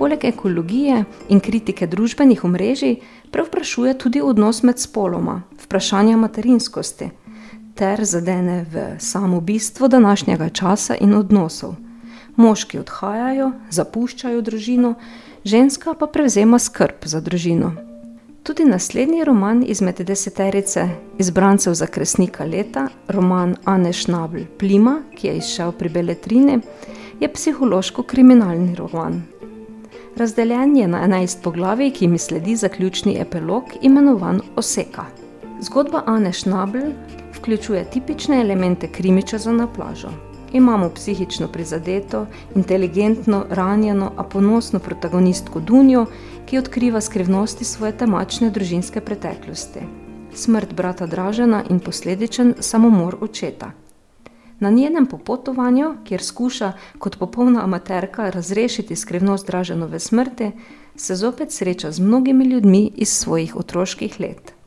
Poleg 0.00 0.24
ekologije 0.24 1.04
in 1.28 1.40
kritike 1.40 1.86
družbenih 1.86 2.44
omrežij 2.44 2.94
prevprašuje 3.30 3.98
tudi 3.98 4.22
odnos 4.24 4.62
med 4.62 4.78
spoloma, 4.80 5.42
vprašanja 5.64 6.16
materinskosti 6.16 7.10
ter 7.74 8.04
zadene 8.04 8.64
v 8.72 8.86
samo 8.98 9.40
bistvo 9.40 9.88
današnjega 9.88 10.48
časa 10.48 10.96
in 11.00 11.14
odnosov. 11.14 11.74
Moški 12.36 12.78
odhajajo, 12.78 13.52
zapuščajo 13.70 14.40
družino, 14.40 14.94
ženska 15.44 15.94
pa 15.94 16.06
prevzema 16.06 16.58
skrb 16.58 17.04
za 17.04 17.20
družino. 17.20 17.72
Tudi 18.42 18.64
naslednji 18.64 19.24
roman 19.24 19.64
izmed 19.66 20.00
deseterice 20.00 20.86
izbrancev 21.18 21.74
za 21.74 21.86
kresnika 21.86 22.44
leta, 22.44 22.88
roman 23.08 23.56
Anne 23.64 23.92
Schnabel 23.92 24.46
Plima, 24.58 25.02
ki 25.16 25.26
je 25.26 25.36
izšel 25.36 25.72
pri 25.72 25.88
Beletrini, 25.88 26.56
je 27.20 27.28
psihološko-kriminalni 27.28 28.74
roman. 28.78 29.20
Razdeljen 30.16 30.76
je 30.76 30.88
na 30.88 31.04
11 31.06 31.42
poglavij, 31.42 31.90
ki 31.90 32.08
mi 32.08 32.18
sledi 32.18 32.56
zaključni 32.56 33.18
epilog, 33.20 33.64
imenovan 33.82 34.40
Oseka. 34.56 35.04
Zgodba 35.60 36.02
Anne 36.06 36.32
Schnabel 36.32 36.92
vključuje 37.38 37.84
tipične 37.90 38.40
elemente 38.40 38.88
krimiča 38.88 39.38
na 39.52 39.66
plažo. 39.66 40.29
Imamo 40.52 40.90
psihično 40.94 41.48
prizadeto, 41.48 42.26
inteligentno, 42.54 43.44
ranjeno, 43.50 44.12
a 44.16 44.24
ponosno 44.24 44.78
protagonistko 44.78 45.60
Dunjo, 45.60 46.06
ki 46.46 46.58
odkriva 46.58 47.00
skrivnosti 47.00 47.64
svoje 47.64 47.92
temačne 47.96 48.50
družinske 48.50 49.00
preteklosti. 49.00 49.80
Smrt 50.34 50.74
brata 50.74 51.06
Dražena 51.06 51.62
in 51.70 51.78
posledičen 51.80 52.54
samomor 52.58 53.16
očeta. 53.20 53.70
Na 54.60 54.70
njenem 54.70 55.06
popotovanju, 55.06 55.94
kjer 56.04 56.22
skuša 56.22 56.72
kot 56.98 57.18
popolna 57.18 57.64
amaterka 57.64 58.30
razrešiti 58.30 58.96
skrivnost 58.96 59.46
Draženove 59.46 59.98
smrti, 59.98 60.50
se 60.96 61.14
zopet 61.14 61.52
sreča 61.52 61.92
z 61.92 62.00
mnogimi 62.00 62.44
ljudmi 62.44 62.90
iz 62.96 63.08
svojih 63.08 63.56
otroških 63.56 64.20
let. 64.20 64.59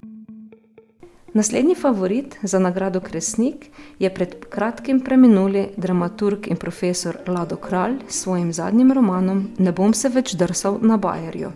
Naslednji 1.34 1.76
favorit 1.76 2.38
za 2.44 2.60
nagrado 2.60 3.00
Kresnik 3.00 3.66
je 4.00 4.14
pred 4.14 4.36
kratkim 4.50 5.00
preminuli 5.00 5.68
dramaturg 5.78 6.48
in 6.48 6.56
profesor 6.56 7.18
Lado 7.28 7.56
Kralj 7.56 7.96
s 8.08 8.22
svojim 8.22 8.54
zadnjim 8.54 8.92
romanom 8.92 9.48
Ne 9.58 9.72
bom 9.72 9.94
se 9.94 10.10
več 10.10 10.36
drsal 10.38 10.78
na 10.82 10.98
Bajerju. 10.98 11.50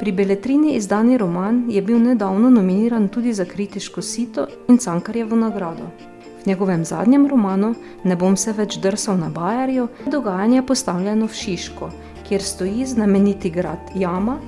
Pri 0.00 0.12
Beletrini 0.12 0.74
izdani 0.74 1.18
roman 1.18 1.62
je 1.70 1.82
bil 1.82 1.98
nedavno 1.98 2.50
nominiran 2.50 3.08
tudi 3.08 3.32
za 3.32 3.44
kritiško 3.44 4.02
sito 4.02 4.46
in 4.68 4.78
Cankarjevo 4.78 5.36
nagrado. 5.36 5.86
V 6.42 6.46
njegovem 6.46 6.84
zadnjem 6.84 7.26
romanu 7.26 7.74
Ne 8.04 8.16
bom 8.16 8.36
se 8.36 8.52
več 8.52 8.80
drsal 8.82 9.18
na 9.18 9.28
Bajerju 9.28 9.88
je 10.06 10.10
dogajanje 10.10 10.62
postavljeno 10.62 11.26
v 11.26 11.34
Šiško, 11.34 11.90
kjer 12.28 12.42
stoji 12.42 12.86
znameniti 12.86 13.50
grad 13.50 13.94
Jama, 13.94 14.40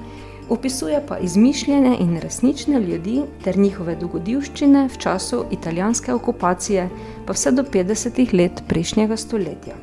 opisuje 0.49 1.03
pa 1.09 1.18
izmišljene 1.18 1.97
in 2.01 2.18
resnične 2.20 2.80
ljudi 2.80 3.22
ter 3.44 3.59
njihove 3.59 3.97
dogodivščine 3.97 4.88
v 4.88 4.99
času 4.99 5.44
italijanske 5.51 6.14
okupacije 6.14 6.88
pa 7.26 7.32
vse 7.32 7.51
do 7.51 7.62
50 7.62 8.34
let 8.34 8.62
prejšnjega 8.68 9.16
stoletja. 9.16 9.74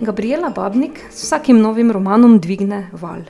Gabriela 0.00 0.50
Babnik 0.50 1.00
s 1.10 1.22
vsakim 1.22 1.60
novim 1.60 1.90
romanom 1.90 2.38
dvigne 2.38 2.86
val. 2.92 3.22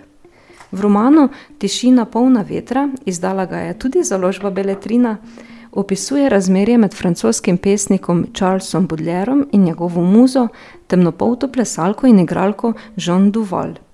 V 0.72 0.80
romanu 0.80 1.28
Tišina 1.58 2.04
polna 2.04 2.42
vetra, 2.42 2.88
izdala 3.06 3.46
ga 3.46 3.56
je 3.56 3.78
tudi 3.78 4.02
založba 4.04 4.50
Beletrina, 4.50 5.16
opisuje 5.72 6.28
razmerje 6.28 6.78
med 6.78 6.94
francoskim 6.94 7.58
pesnikom 7.58 8.26
Charlesom 8.34 8.86
Baudelairem 8.86 9.46
in 9.52 9.64
njegovo 9.64 10.02
muzo, 10.02 10.48
temnopolto 10.86 11.48
plesalko 11.48 12.06
in 12.06 12.18
igralko 12.18 12.72
Jean 12.96 13.30
Duval. 13.30 13.87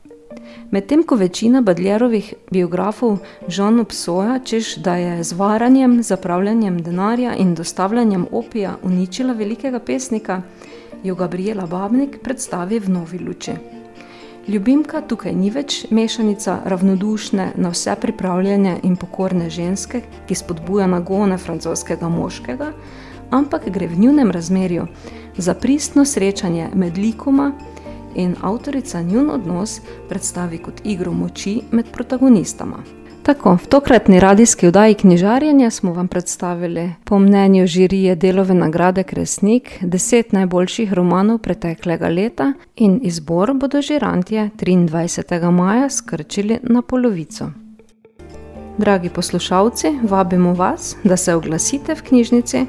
Medtem 0.71 1.03
ko 1.03 1.17
večina 1.17 1.61
Badlerovih 1.61 2.35
biografov 2.51 3.19
Jean 3.49 3.81
obsoja, 3.81 4.39
češ 4.39 4.77
da 4.77 4.97
je 4.97 5.25
z 5.25 5.33
varanjem, 5.33 6.03
zapravljanjem 6.03 6.83
denarja 6.83 7.35
in 7.35 7.55
dostavljanjem 7.55 8.27
opija 8.33 8.77
uničila 8.83 9.33
velikega 9.33 9.79
pesnika, 9.79 10.43
jo 11.05 11.15
Gabriela 11.15 11.67
Babnik 11.67 12.19
predstavi 12.23 12.79
v 12.79 12.89
novi 12.89 13.19
luči. 13.19 13.53
Ljubimka 14.49 15.01
tukaj 15.01 15.33
ni 15.33 15.49
več 15.51 15.87
mešanica 15.91 16.59
ravnodušne, 16.65 17.53
na 17.57 17.71
vse 17.73 17.95
pripravljene 18.01 18.75
in 18.83 18.97
pokorne 18.97 19.49
ženske, 19.51 20.03
ki 20.29 20.35
spodbuja 20.35 20.87
nagone 20.87 21.39
francoskega 21.39 22.09
moškega, 22.09 22.73
ampak 23.31 23.71
gre 23.73 23.89
v 23.89 23.99
njunem 23.99 24.31
razmerju 24.31 24.87
za 25.37 25.55
pristno 25.55 26.05
srečanje 26.05 26.69
med 26.75 26.99
likoma 26.99 27.53
in 28.15 28.35
avtorica 28.43 29.03
njun 29.03 29.31
odnos 29.31 29.81
predstavi 30.09 30.59
kot 30.59 30.81
igro 30.85 31.13
moči 31.13 31.61
med 31.71 31.87
protagonistama. 31.93 32.83
Tako, 33.25 33.55
v 33.57 33.67
tokratni 33.67 34.21
radijski 34.21 34.67
oddaji 34.67 34.95
knjižarjenja 34.95 35.71
smo 35.71 35.93
vam 35.93 36.09
predstavili 36.09 36.93
po 37.05 37.19
mnenju 37.19 37.67
žirije 37.67 38.15
delove 38.15 38.55
nagrade 38.55 39.03
Kresnik 39.03 39.79
deset 39.81 40.33
najboljših 40.33 40.93
romanov 40.93 41.39
preteklega 41.39 42.09
leta 42.09 42.53
in 42.77 43.01
izbor 43.03 43.55
bodo 43.55 43.83
žirantje 43.83 44.51
23. 44.57 45.51
maja 45.51 45.91
skrčili 45.91 46.59
na 46.63 46.83
polovico. 46.83 47.51
Dragi 48.79 49.09
poslušalci, 49.09 49.99
vabimo 50.03 50.55
vas, 50.55 50.97
da 51.05 51.17
se 51.17 51.35
oglasite 51.35 51.95
v 51.95 52.03
knjižnici, 52.03 52.67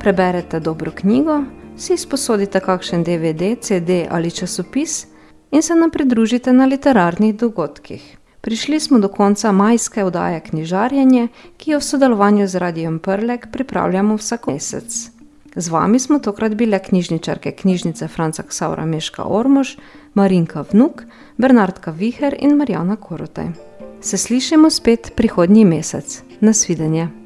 preberete 0.00 0.60
dobro 0.60 0.90
knjigo, 0.90 1.42
si 1.76 1.96
sposodite 1.96 2.60
kakšen 2.60 3.04
DVD, 3.04 3.56
CD 3.60 4.06
ali 4.10 4.30
časopis 4.30 5.06
in 5.50 5.62
se 5.62 5.74
nam 5.74 5.90
pridružite 5.90 6.52
na 6.52 6.64
literarnih 6.64 7.36
dogodkih. 7.36 8.16
Prišli 8.40 8.80
smo 8.80 8.98
do 8.98 9.08
konca 9.08 9.52
majske 9.52 10.04
oddaje 10.04 10.40
Knjižarjenje, 10.40 11.28
ki 11.56 11.70
jo 11.70 11.78
v 11.78 11.82
sodelovanju 11.82 12.46
z 12.46 12.54
Radijem 12.54 12.98
Prlek 12.98 13.48
pripravljamo 13.52 14.16
vsak 14.16 14.46
mesec. 14.46 15.10
Z 15.56 15.68
vami 15.68 15.98
smo 15.98 16.18
tokrat 16.18 16.54
bile 16.54 16.78
knjižničarke 16.78 17.52
knjižnice 17.52 18.08
Franca 18.08 18.42
Ksaura 18.42 18.84
Meška 18.84 19.24
Ormož, 19.24 19.76
Marinka 20.14 20.64
Vnuk, 20.72 21.02
Bernardka 21.36 21.90
Viher 21.90 22.36
in 22.38 22.56
Marjana 22.56 22.96
Korotaj. 22.96 23.48
Se 24.00 24.18
slišimo 24.18 24.70
spet 24.70 25.12
prihodnji 25.16 25.64
mesec. 25.64 26.22
Nasvidenje. 26.40 27.25